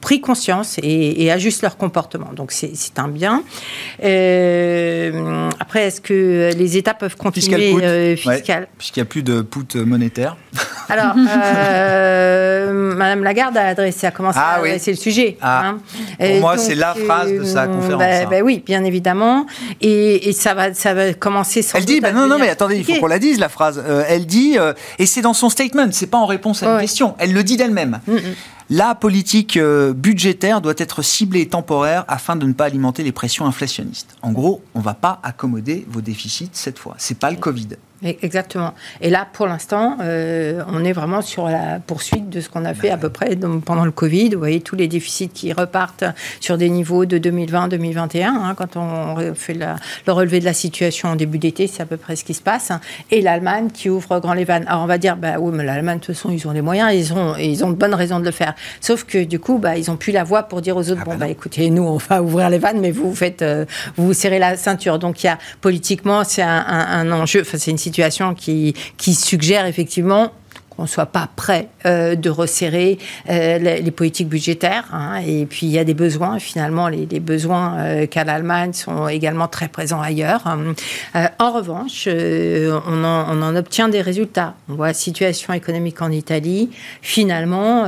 [0.05, 2.31] pris conscience et, ajustent leur comportement.
[2.37, 3.43] Donc c'est un bien.
[4.05, 9.41] Euh, après, est-ce que les États peuvent continuer fiscal, euh, Puisqu'il n'y a plus de
[9.41, 10.37] put monétaire.
[10.91, 15.39] Alors, euh, Madame Lagarde a adressé, a commencé ah, à adresser le sujet.
[15.41, 15.69] Ah.
[15.69, 15.79] Hein.
[16.19, 18.01] Pour moi, c'est la phrase de sa conférence.
[18.01, 19.47] Ben, ben oui, bien évidemment.
[19.81, 22.85] Et, ça, va, ça va commencer sans Elle dit, ben non, non, mais attendez, il
[22.85, 23.83] faut qu'on la dise, la phrase.
[24.07, 24.59] elle dit,
[24.99, 27.57] et c'est dans son statement, c'est pas en réponse à une question, elle le dit
[27.57, 28.01] d'elle-même.
[28.07, 28.21] Mm, mm.
[28.71, 33.12] La politique euh, budgétaire doit être ciblée et temporaire afin de ne pas alimenter les
[33.12, 34.17] pressions inflationnistes.
[34.23, 36.95] En gros, on ne va pas accommoder vos déficits cette fois.
[36.97, 37.69] C'est pas le Covid.
[38.03, 38.75] Exactement.
[39.01, 42.75] Et là, pour l'instant, euh, on est vraiment sur la poursuite de ce qu'on a
[42.75, 44.31] fait à peu près pendant le Covid.
[44.31, 46.05] Vous voyez tous les déficits qui repartent
[46.41, 48.27] sur des niveaux de 2020-2021.
[48.27, 51.97] Hein, quand on fait le relevé de la situation en début d'été, c'est à peu
[51.97, 52.73] près ce qui se passe.
[53.11, 54.65] Et l'Allemagne qui ouvre grand les vannes.
[54.69, 56.93] Alors on va dire, bah oui, mais l'Allemagne, de toute façon, ils ont les moyens,
[56.93, 58.55] ils ont, ils ont de bonnes raisons de le faire.
[58.83, 61.05] Sauf que du coup, bah, ils n'ont plus la voix pour dire aux autres, ah
[61.05, 63.65] bon, bah, bah écoutez, nous, on va ouvrir les vannes, mais vous, vous faites, euh,
[63.97, 64.99] vous, vous serrez la ceinture.
[64.99, 67.94] Donc il y a politiquement, c'est un, un, un enjeu, enfin c'est une situation
[68.35, 70.33] qui suggère effectivement
[70.77, 72.99] qu'on ne soit pas prêt euh, de resserrer
[73.31, 74.85] euh, les, politiques budgétaires.
[74.93, 75.20] Hein.
[75.27, 76.39] et puis, il y a des besoins.
[76.39, 80.45] Finalement, les, besoins euh, qu'a l'Allemagne sont également très présents ailleurs.
[81.39, 84.55] en revanche, on en, obtient des résultats.
[84.68, 86.70] On voit la situation économique en Italie.
[87.03, 87.85] Finalement,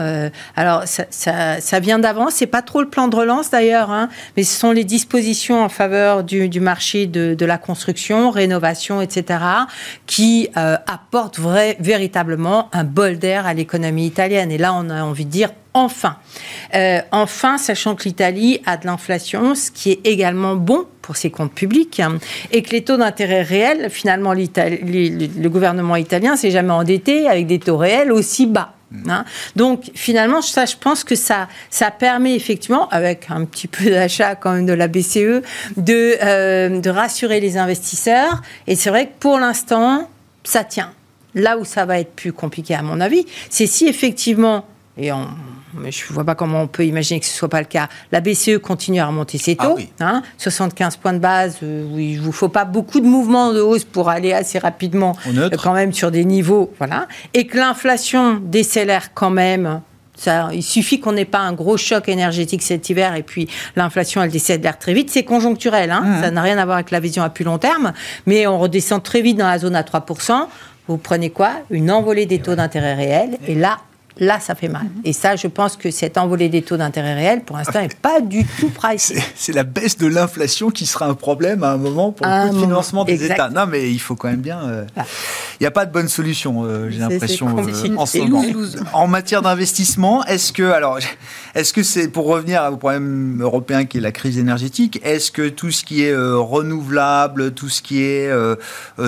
[0.54, 2.28] alors, ça, ça, ça vient d'avant.
[2.30, 3.90] C'est pas trop le plan de relance, d'ailleurs.
[3.90, 9.00] Hein, mais ce sont les dispositions en faveur du, marché de, de, la construction, rénovation,
[9.00, 9.40] etc.,
[10.06, 14.50] qui apportent vrai, véritablement un bol d'air à l'économie italienne.
[14.50, 16.16] Et là, on a envie de dire enfin.
[16.74, 21.30] Euh, enfin, sachant que l'Italie a de l'inflation, ce qui est également bon pour ses
[21.30, 22.18] comptes publics, hein,
[22.50, 27.58] et que les taux d'intérêt réels, finalement, le gouvernement italien s'est jamais endetté avec des
[27.58, 28.72] taux réels aussi bas.
[29.08, 29.24] Hein.
[29.56, 34.34] Donc finalement, ça, je pense que ça, ça permet effectivement, avec un petit peu d'achat
[34.34, 35.42] quand même de la BCE,
[35.76, 38.42] de, euh, de rassurer les investisseurs.
[38.66, 40.08] Et c'est vrai que pour l'instant,
[40.44, 40.92] ça tient.
[41.36, 44.66] Là où ça va être plus compliqué, à mon avis, c'est si effectivement,
[44.98, 45.28] et on,
[45.74, 47.66] mais je ne vois pas comment on peut imaginer que ce ne soit pas le
[47.66, 47.88] cas.
[48.12, 49.78] La BCE continue à remonter ses taux,
[50.38, 51.58] 75 ah points de base.
[51.62, 55.16] Euh, il ne vous faut pas beaucoup de mouvements de hausse pour aller assez rapidement,
[55.62, 57.06] quand même sur des niveaux, voilà.
[57.34, 59.80] Et que l'inflation décélère quand même.
[60.18, 64.22] Ça, il suffit qu'on n'ait pas un gros choc énergétique cet hiver et puis l'inflation
[64.22, 65.10] elle décélère très vite.
[65.10, 66.00] C'est conjoncturel, hein.
[66.00, 66.22] mmh.
[66.22, 67.92] ça n'a rien à voir avec la vision à plus long terme,
[68.24, 70.46] mais on redescend très vite dans la zone à 3%.
[70.88, 71.52] Vous prenez quoi?
[71.70, 73.38] Une envolée des taux d'intérêt réels.
[73.48, 73.78] Et là,
[74.18, 74.84] là, ça fait mal.
[74.84, 75.02] Mhm.
[75.04, 78.20] Et ça, je pense que cette envolée des taux d'intérêt réels, pour l'instant, n'est pas
[78.20, 79.22] du tout pricé.
[79.34, 83.04] C'est la baisse de l'inflation qui sera un problème à un moment pour le financement
[83.04, 83.50] des États.
[83.50, 84.60] Non, mais il faut quand même bien.
[84.62, 85.04] Euh, ah.
[85.60, 88.42] Il n'y a pas de bonne solution, euh, j'ai l'impression, euh, en ce moment.
[88.92, 90.98] En matière d'investissement, est-ce que, alors,
[91.54, 95.48] est-ce que c'est pour revenir au problème européen qui est la crise énergétique, est-ce que
[95.48, 98.30] tout ce qui est renouvelable, tout ce qui est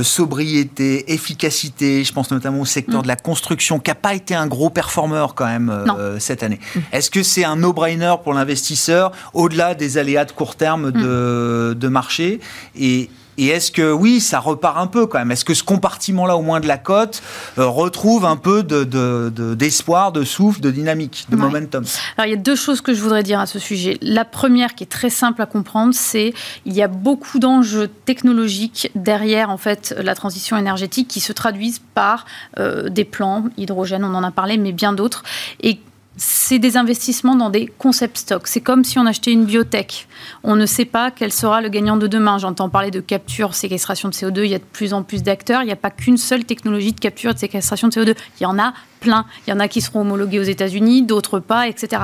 [0.03, 3.03] sobriété, efficacité, je pense notamment au secteur mm.
[3.03, 4.98] de la construction, qui n'a pas été un gros performant
[5.35, 6.61] quand même euh, cette année.
[6.75, 6.79] Mm.
[6.93, 11.79] Est-ce que c'est un no-brainer pour l'investisseur au-delà des aléas de court terme de, mm.
[11.79, 12.41] de marché?
[12.79, 15.31] Et, et est-ce que, oui, ça repart un peu quand même?
[15.31, 17.23] Est-ce que ce compartiment-là, au moins de la cote,
[17.59, 21.85] euh, retrouve un peu d'espoir, de, de, souffle, de dynamique, de momentum?
[22.17, 23.97] Alors, il y a deux choses que je voudrais dire à ce sujet.
[24.03, 26.35] La première, qui est très simple à comprendre, c'est
[26.67, 31.81] il y a beaucoup d'enjeux technologiques derrière, en fait, la transition énergétique qui se traduisent
[31.95, 32.27] par
[32.59, 35.23] euh, des plans, hydrogène, on en a parlé, mais bien d'autres.
[35.61, 35.79] Et
[36.19, 38.49] c'est des investissements dans des concept stocks.
[38.49, 40.09] C'est comme si on achetait une biotech.
[40.43, 42.39] On ne sait pas quel sera le gagnant de demain.
[42.39, 44.45] J'entends parler de capture, séquestration de CO2.
[44.45, 45.63] Il y a de plus en plus d'acteurs.
[45.63, 48.17] Il n'y a pas qu'une seule technologie de capture et de séquestration de CO2.
[48.41, 49.27] Il y en a plein.
[49.47, 52.03] Il y en a qui seront homologués aux États-Unis, d'autres pas, etc.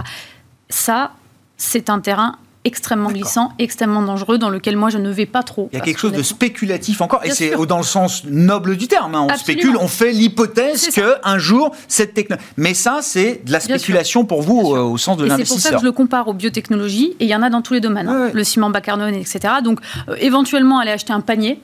[0.68, 1.12] Ça,
[1.56, 5.68] c'est un terrain extrêmement glissant, extrêmement dangereux, dans lequel moi je ne vais pas trop.
[5.72, 8.88] Il y a quelque chose de spéculatif encore, et c'est dans le sens noble du
[8.88, 9.14] terme.
[9.14, 9.26] Hein.
[9.30, 12.46] On spécule, on fait l'hypothèse qu'un jour cette technologie.
[12.56, 15.58] Mais ça, c'est de la spéculation pour vous euh, au sens de l'investisseur.
[15.58, 17.62] C'est pour ça que je le compare aux biotechnologies, et il y en a dans
[17.62, 18.08] tous les domaines.
[18.08, 18.30] Hein.
[18.32, 19.54] Le ciment bas carbone, etc.
[19.62, 21.60] Donc euh, éventuellement aller acheter un panier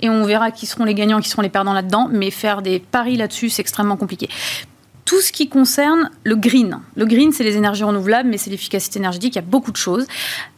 [0.00, 2.08] et on verra qui seront les gagnants, qui seront les perdants là-dedans.
[2.10, 4.28] Mais faire des paris là-dessus, c'est extrêmement compliqué
[5.04, 6.80] tout ce qui concerne le green.
[6.96, 9.34] Le green, c'est les énergies renouvelables, mais c'est l'efficacité énergétique.
[9.34, 10.06] Il y a beaucoup de choses.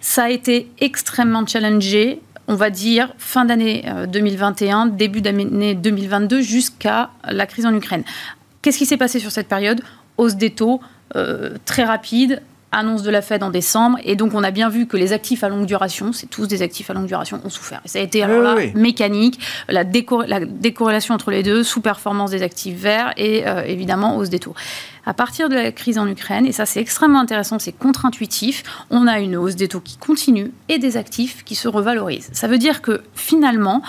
[0.01, 6.41] Ça a été extrêmement challengé on va dire, fin d'année 2021, euh, début d'année 2022,
[6.41, 8.05] jusqu'à la crise en Ukraine.
[8.63, 9.81] Qu'est-ce qui s'est passé sur cette période?
[10.17, 10.81] Hausse des taux
[11.17, 12.43] euh, très rapide,
[12.73, 13.99] annonce de la Fed en décembre.
[14.05, 16.63] Et donc, on a bien vu que les actifs à longue duration, c'est tous des
[16.63, 17.81] actifs à longue duration, ont souffert.
[17.85, 23.13] Et ça a été alors mécanique, la, décorrélation entre les deux, sous-performance des actifs verts
[23.17, 24.55] et euh, évidemment hausse des taux.
[25.09, 29.07] À partir de la crise en Ukraine, et ça c'est extrêmement intéressant, c'est contre-intuitif, on
[29.07, 32.29] a une hausse des taux qui continue et des actifs qui se revalorisent.
[32.33, 33.83] Ça veut dire que finalement,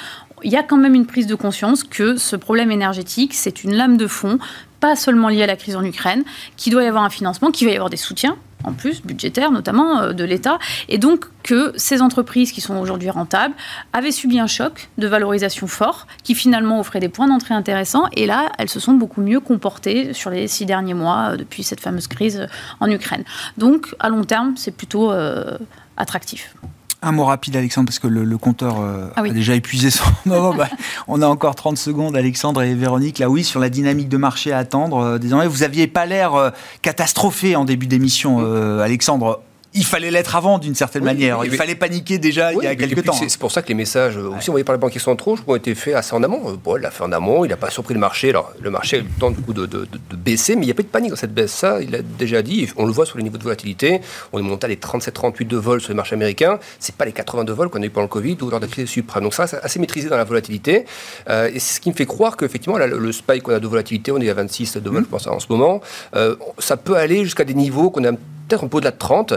[0.44, 3.74] il y a quand même une prise de conscience que ce problème énergétique, c'est une
[3.74, 4.38] lame de fond,
[4.80, 6.24] pas seulement liée à la crise en Ukraine,
[6.56, 9.51] qu'il doit y avoir un financement, qu'il va y avoir des soutiens en plus, budgétaire
[9.51, 13.53] notamment, euh, de l'État, et donc que ces entreprises qui sont aujourd'hui rentables
[13.93, 18.26] avaient subi un choc de valorisation fort, qui finalement offrait des points d'entrée intéressants, et
[18.26, 21.80] là, elles se sont beaucoup mieux comportées sur les six derniers mois, euh, depuis cette
[21.80, 22.47] fameuse crise
[22.80, 23.24] en Ukraine.
[23.58, 25.58] Donc, à long terme, c'est plutôt euh,
[25.95, 26.55] attractif.
[27.04, 30.56] Un mot rapide, Alexandre, parce que le, compteur euh, ah a déjà épuisé son moment.
[30.56, 30.68] Bah,
[31.08, 33.20] on a encore 30 secondes, Alexandre et Véronique.
[33.20, 34.98] Là, oui, sur la dynamique de marché à attendre.
[34.98, 36.50] Euh, désormais, vous n'aviez pas l'air euh,
[36.82, 38.39] catastrophé en début d'émission,
[38.82, 39.41] Alexandre
[39.74, 41.43] il fallait l'être avant d'une certaine manière.
[41.45, 43.13] Il fallait paniquer déjà il y a quelques temps.
[43.13, 45.55] C'est pour ça que les messages, euh, aussi envoyés par les banquiers centraux, je crois,
[45.55, 46.57] ont été faits assez en amont.
[46.63, 48.30] Bon, il l'a fait en amont, il n'a pas surpris le marché.
[48.30, 50.84] Alors, le marché a eu le temps de, de, baisser, mais il n'y a pas
[50.84, 51.51] de panique dans cette baisse.
[51.51, 54.01] Ça, il a déjà dit, on le voit sur les niveaux de volatilité.
[54.34, 56.59] On est monté à les 37-38 de vol sur les marchés américains.
[56.80, 58.65] Ce n'est pas les 82 vols qu'on a eu pendant le Covid ou lors de
[58.65, 59.24] la crise suprême.
[59.24, 60.86] Donc, ça, c'est assez maîtrisé dans la volatilité.
[61.30, 64.11] Euh, et c'est ce qui me fait croire qu'effectivement, le, spike qu'on a de volatilité,
[64.11, 65.05] on est à 26 de vol, mmh.
[65.05, 65.82] je pense, en ce moment,
[66.15, 68.11] euh, ça peut aller jusqu'à des niveaux qu'on a
[68.48, 69.34] peut-être un peu au-delà de 30.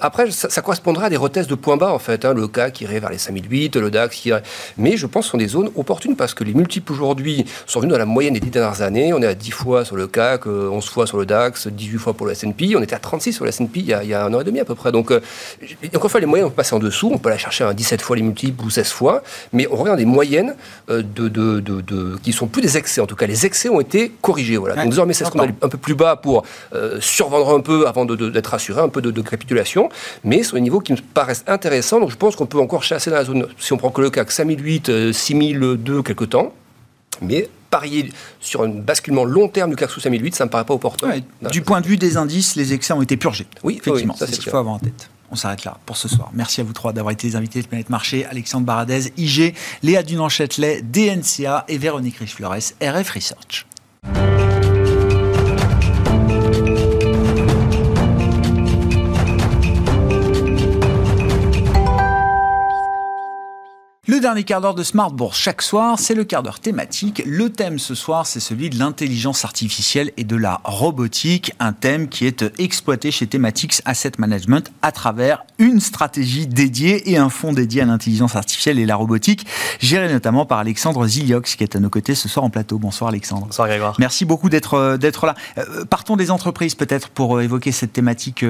[0.00, 2.24] après, ça, correspondra à des retests de points bas, en fait.
[2.24, 4.42] Hein, le CAC qui irait vers les 5008, le DAX qui irait...
[4.78, 7.80] Mais je pense que ce sont des zones opportunes parce que les multiples aujourd'hui sont
[7.80, 9.12] venus dans la moyenne des 10 dernières années.
[9.12, 12.14] On est à 10 fois sur le CAC, 11 fois sur le DAX, 18 fois
[12.14, 12.74] pour le S&P.
[12.76, 14.64] On était à 36 sur le S&P il, y a un an et demi à
[14.64, 14.92] peu près.
[14.92, 17.10] Donc, encore une fois, les moyennes, on peut passer en dessous.
[17.12, 19.22] On peut aller chercher à 17 fois les multiples ou 16 fois.
[19.52, 20.54] Mais on regarde des moyennes
[20.88, 23.00] de, de, de, qui sont plus des excès.
[23.00, 24.56] En tout cas, les excès ont été corrigés.
[24.56, 24.76] Voilà.
[24.76, 26.44] Donc désormais, c'est ce qu'on aller un peu plus bas pour
[26.74, 29.88] euh, survendre un peu avant d'être rassuré, un peu de, capitulation.
[30.22, 32.00] Mais sur des niveaux qui me paraissent intéressants.
[32.00, 34.10] Donc je pense qu'on peut encore chasser dans la zone, si on prend que le
[34.10, 36.52] CAC 5008, 6002, quelque temps.
[37.22, 40.64] Mais parier sur un basculement long terme du CAC sous 5008, ça ne me paraît
[40.64, 41.10] pas opportun.
[41.50, 43.46] du point de vue des indices, les excès ont été purgés.
[43.62, 45.10] Oui, effectivement, c'est ce qu'il faut avoir en tête.
[45.30, 46.30] On s'arrête là pour ce soir.
[46.32, 48.24] Merci à vous trois d'avoir été les invités de Planète Marché.
[48.26, 53.66] Alexandre Baradez, IG, Léa Dunan-Châtelet, DNCA et Véronique Riche-Flores, RF Research.
[64.24, 67.22] Dernier quart d'heure de Smart Bourse chaque soir, c'est le quart d'heure thématique.
[67.26, 72.08] Le thème ce soir, c'est celui de l'intelligence artificielle et de la robotique, un thème
[72.08, 77.52] qui est exploité chez Thematics Asset Management à travers une stratégie dédiée et un fonds
[77.52, 79.46] dédié à l'intelligence artificielle et la robotique,
[79.78, 82.78] géré notamment par Alexandre Ziliox, qui est à nos côtés ce soir en plateau.
[82.78, 83.48] Bonsoir Alexandre.
[83.48, 83.94] Bonsoir Grégoire.
[83.98, 85.34] Merci beaucoup d'être euh, d'être là.
[85.58, 88.42] Euh, partons des entreprises peut-être pour euh, évoquer cette thématique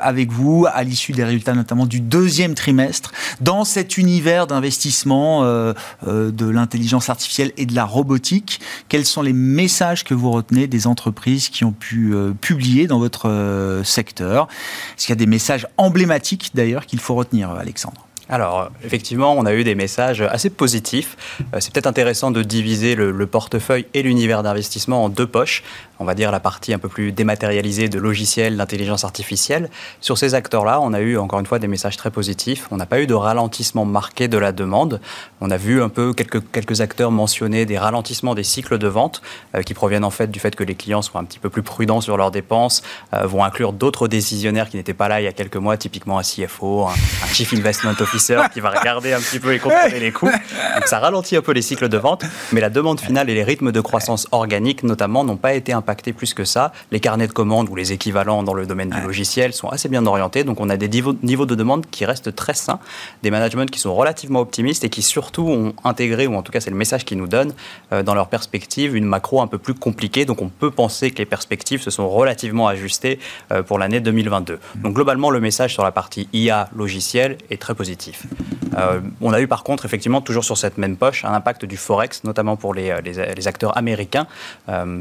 [0.00, 3.12] avec vous à l'issue des résultats notamment du deuxième trimestre
[3.42, 5.74] dans cet univers d'investissement euh,
[6.06, 8.60] euh, de l'intelligence artificielle et de la robotique.
[8.88, 12.98] Quels sont les messages que vous retenez des entreprises qui ont pu euh, publier dans
[12.98, 14.48] votre secteur?
[14.96, 18.06] Est-ce qu'il y a des messages emblématiques d'ailleurs qu'il faut retenir, Alexandre?
[18.30, 21.16] Alors, effectivement, on a eu des messages assez positifs.
[21.60, 25.62] C'est peut-être intéressant de diviser le portefeuille et l'univers d'investissement en deux poches
[26.00, 29.70] on va dire, la partie un peu plus dématérialisée de logiciels, d'intelligence artificielle.
[30.00, 32.68] Sur ces acteurs-là, on a eu encore une fois des messages très positifs.
[32.70, 35.00] On n'a pas eu de ralentissement marqué de la demande.
[35.40, 39.22] On a vu un peu quelques, quelques acteurs mentionner des ralentissements des cycles de vente
[39.54, 41.62] euh, qui proviennent en fait du fait que les clients sont un petit peu plus
[41.62, 42.82] prudents sur leurs dépenses,
[43.14, 46.18] euh, vont inclure d'autres décisionnaires qui n'étaient pas là il y a quelques mois, typiquement
[46.18, 46.94] un CFO, un,
[47.32, 50.30] Chief Investment Officer qui va regarder un petit peu et contrôler les coûts.
[50.30, 53.44] Donc ça ralentit un peu les cycles de vente, mais la demande finale et les
[53.44, 56.72] rythmes de croissance organique notamment n'ont pas été impacté plus que ça.
[56.92, 60.04] Les carnets de commandes ou les équivalents dans le domaine du logiciel sont assez bien
[60.04, 60.44] orientés.
[60.44, 62.78] Donc on a des niveaux, niveaux de demande qui restent très sains,
[63.22, 66.60] des managements qui sont relativement optimistes et qui surtout ont intégré, ou en tout cas
[66.60, 67.54] c'est le message qu'ils nous donnent,
[67.92, 70.26] euh, dans leur perspective, une macro un peu plus compliquée.
[70.26, 73.18] Donc on peut penser que les perspectives se sont relativement ajustées
[73.50, 74.58] euh, pour l'année 2022.
[74.76, 78.26] Donc globalement, le message sur la partie IA logiciel est très positif.
[78.76, 81.78] Euh, on a eu par contre, effectivement, toujours sur cette même poche, un impact du
[81.78, 84.26] Forex, notamment pour les, les, acteurs américains,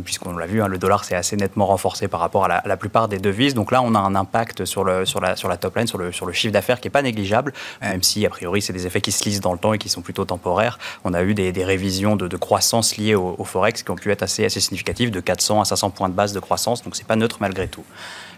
[0.05, 3.07] puisqu'on l'a vu, hein, le dollar s'est assez nettement renforcé par rapport à la, plupart
[3.07, 3.53] des devises.
[3.53, 5.97] Donc là, on a un impact sur, le, sur, la, sur la top line, sur
[5.97, 8.87] le, sur le chiffre d'affaires qui n'est pas négligeable, même si, a priori, c'est des
[8.87, 10.79] effets qui se lisent dans le temps et qui sont plutôt temporaires.
[11.03, 14.11] On a eu des, des révisions de, de, croissance liées au, Forex qui ont pu
[14.11, 16.83] être assez, assez significatives, de 400 à 500 points de base de croissance.
[16.83, 17.83] Donc, c'est pas neutre malgré tout.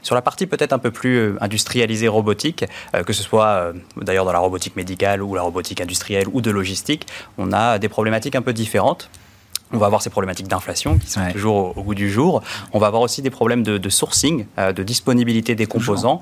[0.01, 2.65] Sur la partie peut-être un peu plus euh, industrialisée robotique,
[2.95, 6.41] euh, que ce soit euh, d'ailleurs dans la robotique médicale ou la robotique industrielle ou
[6.41, 9.09] de logistique, on a des problématiques un peu différentes.
[9.72, 12.41] On va avoir ces problématiques d'inflation qui sont toujours au, goût du jour.
[12.74, 16.22] On va avoir aussi des problèmes de, sourcing, euh, de disponibilité des composants.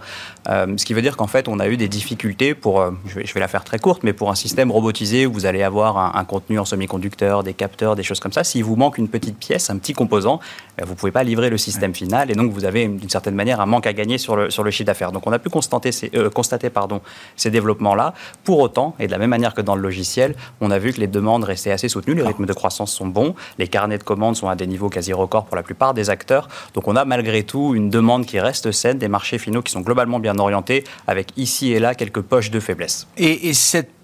[0.49, 3.33] Euh, ce qui veut dire qu'en fait, on a eu des difficultés pour, euh, je,
[3.33, 6.25] vais, la faire très courte, mais pour un système robotisé où vous allez avoir un,
[6.25, 8.43] contenu en semi-conducteur, des capteurs, des choses comme ça.
[8.43, 10.41] S'il vous manque une petite pièce, un petit composant,
[10.81, 13.61] vous ne pouvez pas livrer le système final et donc vous avez d'une certaine manière
[13.61, 15.13] un manque à gagner sur le, sur le chiffre d'affaires.
[15.13, 17.01] Donc on a pu constater ces, constater pardon,
[17.37, 18.13] ces développements-là.
[18.43, 20.99] Pour autant, et de la même manière que dans le logiciel, on a vu que
[20.99, 23.35] les demandes restaient assez soutenues, les rythmes de croissance sont bons.
[23.57, 26.47] Les carnets de commandes sont à des niveaux quasi records pour la plupart des acteurs.
[26.73, 29.81] Donc on a malgré tout une demande qui reste saine, des marchés finaux qui sont
[29.81, 33.07] globalement bien orientés, avec ici et là quelques poches de faiblesse.
[33.17, 33.51] Et,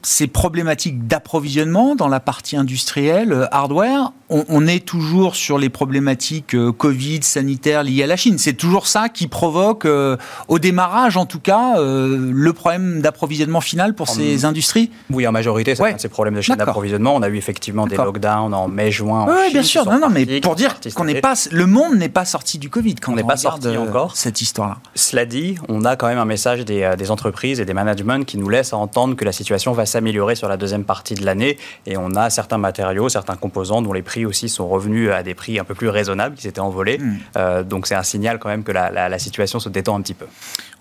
[0.05, 6.55] ces problématiques d'approvisionnement dans la partie industrielle, euh, hardware, on, est toujours sur les problématiques
[6.55, 8.37] euh, Covid, sanitaires liées à la Chine.
[8.37, 10.17] C'est toujours ça qui provoque, euh,
[10.47, 15.75] au démarrage en tout cas, le problème d'approvisionnement final pour ces industries Oui, en majorité,
[15.75, 17.15] c'est ces problèmes de chaîne d'approvisionnement.
[17.15, 19.25] On a eu effectivement des lockdowns en mai, juin.
[19.29, 19.85] oui, bien sûr.
[19.85, 22.95] Non, non, mais pour dire qu'on n'est pas, le monde n'est pas sorti du Covid
[22.95, 24.77] quand on n'est pas sorti encore cette histoire-là.
[24.95, 28.37] Cela dit, on a quand même un message des, des entreprises et des managements qui
[28.37, 31.57] nous laissent entendre que la situation va s'améliorer sur la deuxième partie de l'année.
[31.85, 35.33] Et on a certains matériaux, certains composants dont les prix aussi sont revenus à des
[35.33, 36.97] prix un peu plus raisonnables, qui s'étaient envolés.
[36.97, 37.17] Hmm.
[37.37, 40.13] Euh, donc c'est un signal quand même que la, la, situation se détend un petit
[40.13, 40.25] peu.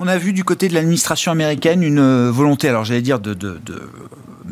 [0.00, 3.34] On a vu du côté de l'administration américaine une euh, volonté, alors j'allais dire, de,
[3.34, 3.88] de, de,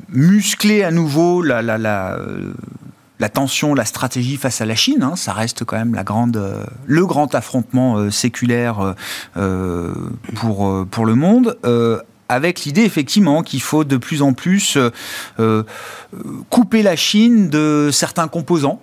[0.08, 1.78] muscler à nouveau la, la
[3.20, 5.02] la tension, la stratégie face à la Chine.
[5.02, 8.94] Hein, ça reste quand même la grande, euh, le grand affrontement euh, séculaire
[9.36, 9.94] euh,
[10.34, 11.56] pour, pour le monde.
[12.30, 14.78] Avec l'idée effectivement qu'il faut de plus en plus
[16.48, 18.80] couper la Chine de certains composants.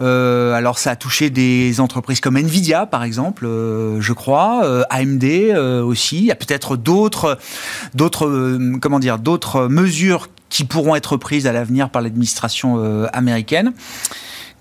[0.00, 5.24] alors ça a touché des entreprises comme Nvidia par exemple, je crois, AMD
[5.84, 6.18] aussi.
[6.18, 7.38] Il y a peut-être d'autres,
[7.94, 13.72] d'autres, comment dire, d'autres mesures qui pourront être prises à l'avenir par l'administration euh, américaine.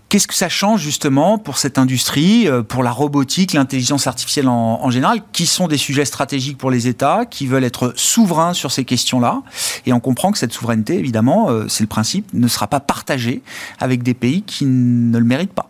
[0.09, 4.89] Qu'est-ce que ça change justement pour cette industrie, euh, pour la robotique, l'intelligence artificielle en,
[4.89, 8.85] général, qui sont des sujets stratégiques pour les États, qui veulent être souverains sur ces
[8.85, 9.43] questions-là?
[9.85, 13.43] Et on comprend que cette souveraineté, évidemment, euh, c'est le principe, ne sera pas partagée
[13.79, 15.68] avec des pays qui ne le méritent pas.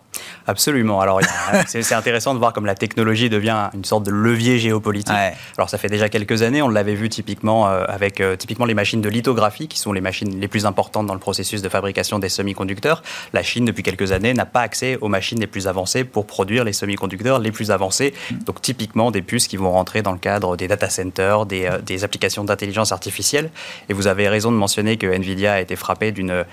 [0.50, 1.00] Absolument.
[1.00, 1.22] Alors,
[1.68, 5.14] c'est intéressant de voir comme la technologie devient une sorte de levier géopolitique.
[5.58, 8.74] Alors, ça fait déjà quelques années, on l'avait vu typiquement euh, avec euh, typiquement les
[8.74, 12.18] machines de lithographie, qui sont les machines les plus importantes dans le processus de fabrication
[12.18, 13.04] des semi-conducteurs.
[13.32, 16.64] La Chine, depuis quelques années, n'a pas accès aux machines les plus avancées pour produire
[16.64, 18.16] les semi-conducteurs les plus avancés.
[18.48, 21.78] Donc, typiquement des puces qui vont rentrer dans le cadre des data centers, des, euh,
[21.78, 23.52] des applications d'intelligence artificielle.
[23.88, 26.44] Et vous avez raison de mentionner que Nvidia a été frappé d'une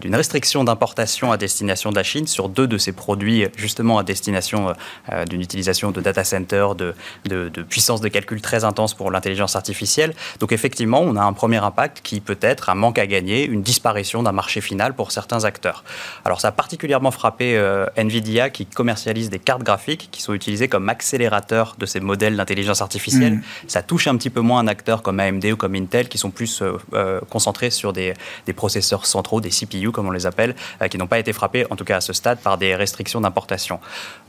[0.00, 4.02] d'une restriction d'importation à destination de la Chine sur deux de ses produits justement à
[4.02, 4.72] destination euh,
[5.12, 9.56] euh, d'une utilisation de data center, de, de, puissance de calcul très intense pour l'intelligence
[9.56, 10.14] artificielle.
[10.40, 13.62] Donc effectivement, on a un premier impact qui peut être un manque à gagner, une
[13.62, 15.84] disparition d'un marché final pour certains acteurs.
[16.24, 20.68] Alors ça a particulièrement frappé euh, Nvidia qui commercialise des cartes graphiques qui sont utilisées
[20.68, 23.34] comme accélérateur de ces modèles d'intelligence artificielle.
[23.34, 23.42] Mm.
[23.68, 26.30] Ça touche un petit peu moins un acteur comme AMD ou comme Intel qui sont
[26.30, 26.62] plus
[27.30, 28.14] concentrés sur des,
[28.46, 30.54] des, processeurs centraux, des CPU comme on les appelle,
[30.90, 33.80] qui n'ont pas été frappés, en tout cas à ce stade, par des restrictions d'importation.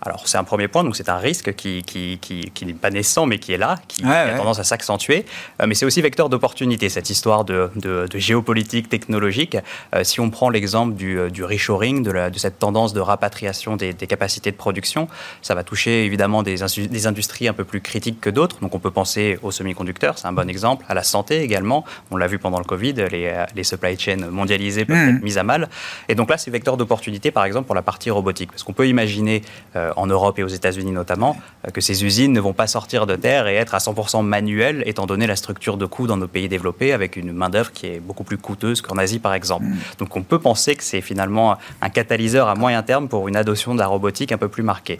[0.05, 3.25] Alors c'est un premier point, donc c'est un risque qui, qui, qui, n'est pas naissant
[3.25, 5.25] mais qui est là, qui, a tendance à s'accentuer.
[5.61, 9.57] Euh, mais c'est aussi vecteur d'opportunité, cette histoire de, de, géopolitique technologique.
[9.95, 12.99] Euh, si on prend l'exemple du, euh, du, reshoring, de, la, de, cette tendance de
[12.99, 15.07] rapatriation des, capacités de production,
[15.41, 18.59] ça va toucher évidemment des, des industries un peu plus critiques que d'autres.
[18.59, 21.85] Donc on peut penser aux semi-conducteurs, c'est un bon exemple, à la santé également.
[22.11, 25.15] On l'a vu pendant le Covid, les, les supply chains mondialisées peuvent mmh.
[25.15, 25.69] être mises à mal.
[26.09, 28.51] Et donc là, c'est vecteur d'opportunité, par exemple, pour la partie robotique.
[28.51, 29.41] Parce qu'on peut imaginer,
[29.75, 33.07] euh, en Europe et aux États-Unis notamment, euh, que ces usines ne vont pas sortir
[33.07, 36.27] de terre et être à 100% manuelles, étant donné la structure de coûts dans nos
[36.27, 39.65] pays développés, avec une main-d'œuvre qui est beaucoup plus coûteuse qu'en Asie, par exemple.
[39.65, 39.77] Mm.
[39.99, 43.73] Donc on peut penser que c'est finalement un catalyseur à moyen terme pour une adoption
[43.73, 44.99] de la robotique un peu plus marquée.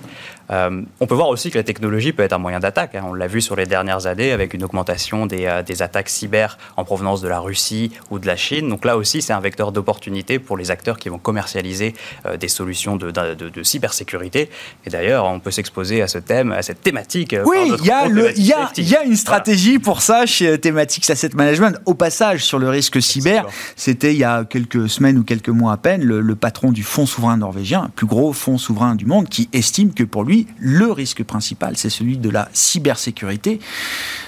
[0.52, 2.96] Euh, on peut voir aussi que la technologie peut être un moyen d'attaque.
[2.96, 3.04] Hein.
[3.08, 6.84] On l'a vu sur les dernières années avec une augmentation des, des attaques cyber en
[6.84, 8.70] provenance de la Russie ou de la Chine.
[8.70, 11.94] Donc là aussi, c'est un vecteur d'opportunité pour les acteurs qui vont commercialiser
[12.40, 14.50] des solutions de, de, de cybersécurité.
[14.86, 17.34] Et d'ailleurs, on peut s'exposer à ce thème, à cette thématique.
[17.34, 21.32] Euh, oui, il y, a il y, a une stratégie pour ça chez Thematics Asset
[21.34, 21.80] Management.
[21.86, 23.46] Au passage, sur le risque cyber,
[23.76, 27.06] c'était il y a quelques semaines ou quelques mois à peine, le, patron du fonds
[27.06, 31.24] souverain norvégien, plus gros fonds souverain du monde, qui estime que pour lui, le risque
[31.24, 33.60] principal, c'est celui de la cybersécurité,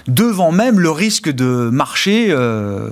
[0.07, 2.27] devant même le risque de marché.
[2.29, 2.89] Euh,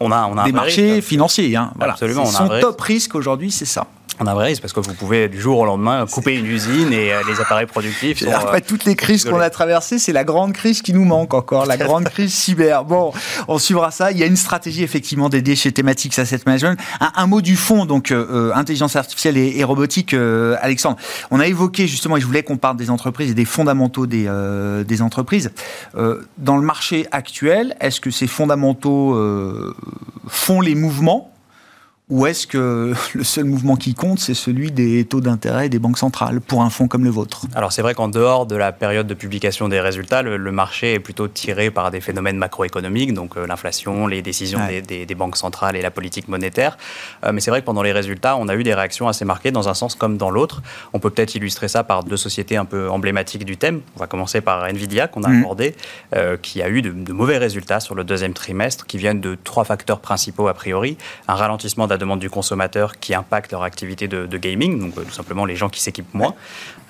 [0.00, 1.54] on a, on a des marchés financiers.
[1.56, 1.72] Hein.
[1.76, 1.92] Voilà.
[1.92, 2.26] Absolument.
[2.26, 3.86] Son top risque aujourd'hui, c'est ça.
[4.20, 6.46] On a un vrai risque parce que vous pouvez du jour au lendemain couper une
[6.46, 8.20] usine et euh, les appareils productifs.
[8.20, 11.04] Sont, Après euh, toutes les crises qu'on a traversées, c'est la grande crise qui nous
[11.04, 12.84] manque encore, la grande crise cyber.
[12.84, 13.12] Bon,
[13.48, 14.12] on suivra ça.
[14.12, 16.78] Il y a une stratégie effectivement dédiée chez Thematics Asset Management.
[17.00, 20.14] Un, mot du fond, donc euh, intelligence artificielle et, robotique.
[20.14, 20.98] Alexandre,
[21.30, 24.30] on a évoqué justement, et je voulais qu'on parle des entreprises et des fondamentaux des,
[24.86, 25.50] des entreprises.
[26.38, 29.18] dans le marché actuel, est-ce que ces fondamentaux
[30.28, 31.33] font les mouvements
[32.10, 35.96] ou est-ce que le seul mouvement qui compte, c'est celui des taux d'intérêt des banques
[35.96, 37.46] centrales pour un fonds comme le vôtre?
[37.54, 40.98] Alors c'est vrai qu'en dehors de la période de publication des résultats, le, marché est
[41.00, 45.82] plutôt tiré par des phénomènes macroéconomiques, donc euh, l'inflation, les décisions des, banques centrales et
[45.82, 46.76] la politique monétaire.
[47.24, 49.50] Euh, mais c'est vrai que pendant les résultats, on a eu des réactions assez marquées
[49.50, 50.62] dans un sens comme dans l'autre.
[50.92, 53.80] On peut peut-être illustrer ça par deux sociétés un peu emblématiques du thème.
[53.96, 55.40] On va commencer par Nvidia qu'on a mmh.
[55.40, 55.74] abordé,
[56.14, 59.38] euh, qui a eu de, de, mauvais résultats sur le deuxième trimestre, qui viennent de
[59.42, 60.98] trois facteurs principaux a priori.
[61.28, 65.12] Un ralentissement la demande du consommateur qui impacte leur activité de, gaming, donc euh, tout
[65.12, 66.34] simplement les gens qui s'équipent moins.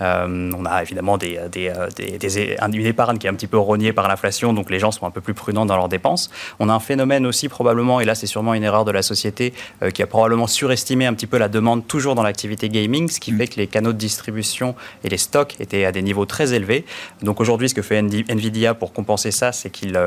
[0.01, 3.59] Euh, on a évidemment des, des, euh, des, une épargne qui est un petit peu
[3.59, 6.31] rognée par l'inflation, donc les gens sont un peu plus prudents dans leurs dépenses.
[6.59, 9.53] On a un phénomène aussi probablement, et là c'est sûrement une erreur de la société,
[9.93, 13.33] qui a probablement surestimé un petit peu la demande toujours dans l'activité gaming, ce qui
[13.33, 13.39] mm.
[13.39, 14.75] fait que les canaux de distribution
[15.05, 16.85] et les stocks étaient à des niveaux très élevés.
[17.23, 19.99] Donc aujourd'hui, ce que fait Nvidia pour compenser ça, c'est qu'ils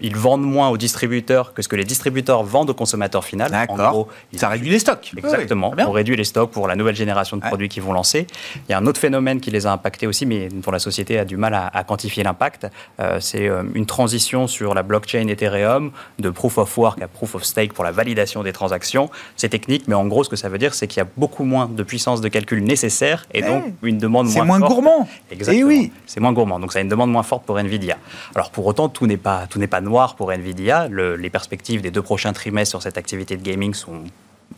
[0.00, 3.52] ils, vendent moins aux distributeurs que ce que les distributeurs vendent au consommateur final.
[3.68, 5.12] En gros, Ça réduit les stocks.
[5.16, 5.74] Exactement.
[5.78, 8.26] on réduit les stocks pour la nouvelle génération de produits qu'ils vont lancer.
[8.68, 11.18] Il y a un autre phénomène qui les a impactés aussi, mais dont la société
[11.18, 12.66] a du mal à, quantifier l'impact.
[13.00, 17.34] Euh, c'est euh, une transition sur la blockchain Ethereum de proof of work à proof
[17.34, 19.10] of stake pour la validation des transactions.
[19.36, 21.44] C'est technique, mais en gros, ce que ça veut dire, c'est qu'il y a beaucoup
[21.44, 25.08] moins de puissance de calcul nécessaire et donc une demande moins, C'est moins gourmand.
[25.30, 25.60] Exactement.
[25.60, 25.92] Et oui.
[26.06, 26.60] C'est moins gourmand.
[26.60, 27.98] Donc ça a une demande moins forte pour Nvidia.
[28.34, 30.88] Alors pour autant, tout n'est pas tout n'est pas noir pour Nvidia.
[30.88, 34.02] les perspectives des deux prochains trimestres sur cette activité de gaming sont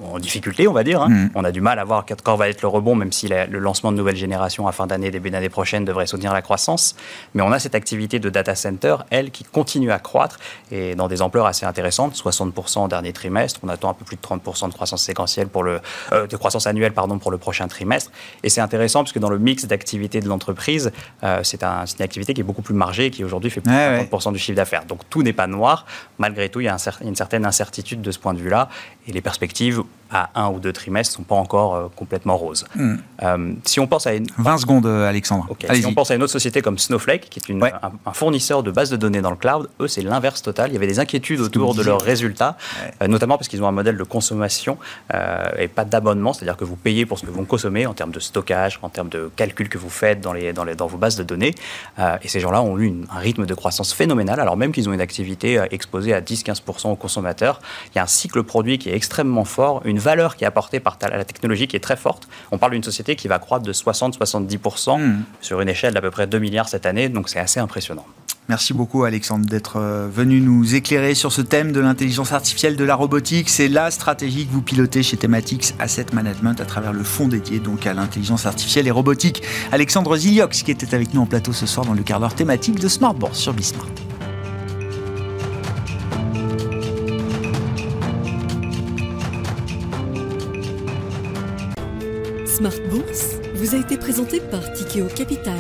[0.03, 1.03] en difficulté, on va dire.
[1.03, 1.09] Hein.
[1.09, 1.31] Mm.
[1.35, 3.93] On a du mal à voir corps va être le rebond, même si le lancement
[3.93, 6.95] de nouvelles générations à fin d'année, début d'année prochaine devrait soutenir la croissance.
[7.35, 10.39] Mais on a cette activité de data center, elle, qui continue à croître
[10.71, 13.61] et dans des ampleurs assez intéressantes, 60% en dernier trimestre.
[13.63, 15.81] On attend un peu plus de 30% de croissance séquentielle pour le,
[16.13, 18.11] euh, de croissance annuelle, pardon, pour le prochain trimestre.
[18.43, 22.03] Et c'est intéressant parce que dans le mix d'activités de l'entreprise, euh, c'est un, une
[22.03, 24.85] activité qui est beaucoup plus margée, qui aujourd'hui fait plus de 50% du chiffre d'affaires.
[24.85, 25.87] Donc tout n'est pas noir.
[26.19, 28.69] Malgré tout, il y a une certaine incertitude de ce point de vue-là
[29.11, 32.65] et les perspectives à un ou deux trimestres sont pas encore euh, complètement roses.
[32.75, 32.97] Hmm.
[33.23, 34.27] Euh, si on pense à une...
[34.39, 35.47] 20 secondes, euh, Alexandre.
[35.73, 38.71] Si on pense à une autre société comme Snowflake, qui est une, un, fournisseur de
[38.71, 40.71] bases de données dans le cloud, eux, c'est l'inverse total.
[40.71, 42.57] Il y avait des inquiétudes autour de leurs résultats,
[43.07, 44.79] notamment parce qu'ils ont un modèle de consommation
[45.59, 48.21] et pas d'abonnement, c'est-à-dire que vous payez pour ce que vous consommez en termes de
[48.21, 51.17] stockage, en termes de calcul que vous faites dans, les, dans, les, dans vos bases
[51.17, 51.55] de données.
[51.99, 55.01] et ces gens-là ont eu un rythme de croissance phénoménal, alors même qu'ils ont une
[55.01, 57.61] activité exposée à 10-15% aux consommateurs.
[57.95, 60.81] Il y a un cycle produit qui est extrêmement fort, une valeur qui est apportée
[60.81, 62.29] par la technologie qui est très forte.
[62.51, 65.23] On parle d'une société qui va croître de 60-70% hmm.
[65.41, 68.07] sur une échelle d'à peu près 2 milliards cette année, donc c'est assez impressionnant.
[68.51, 72.83] Merci beaucoup Alexandre d'être euh, venu nous éclairer sur ce thème de l'intelligence artificielle, de
[72.83, 73.49] la robotique.
[73.49, 77.61] C'est la stratégie que vous pilotez chez Thematics Asset Management à travers le fonds dédié
[77.61, 79.45] donc à l'intelligence artificielle et robotique.
[79.71, 82.81] Alexandre Ziliox qui était avec nous en plateau ce soir dans le quart d'heure thématique
[82.81, 83.87] de Smartboard sur Bismart.
[92.61, 95.57] Smart Bourse vous a été présenté par Tikeo Capital.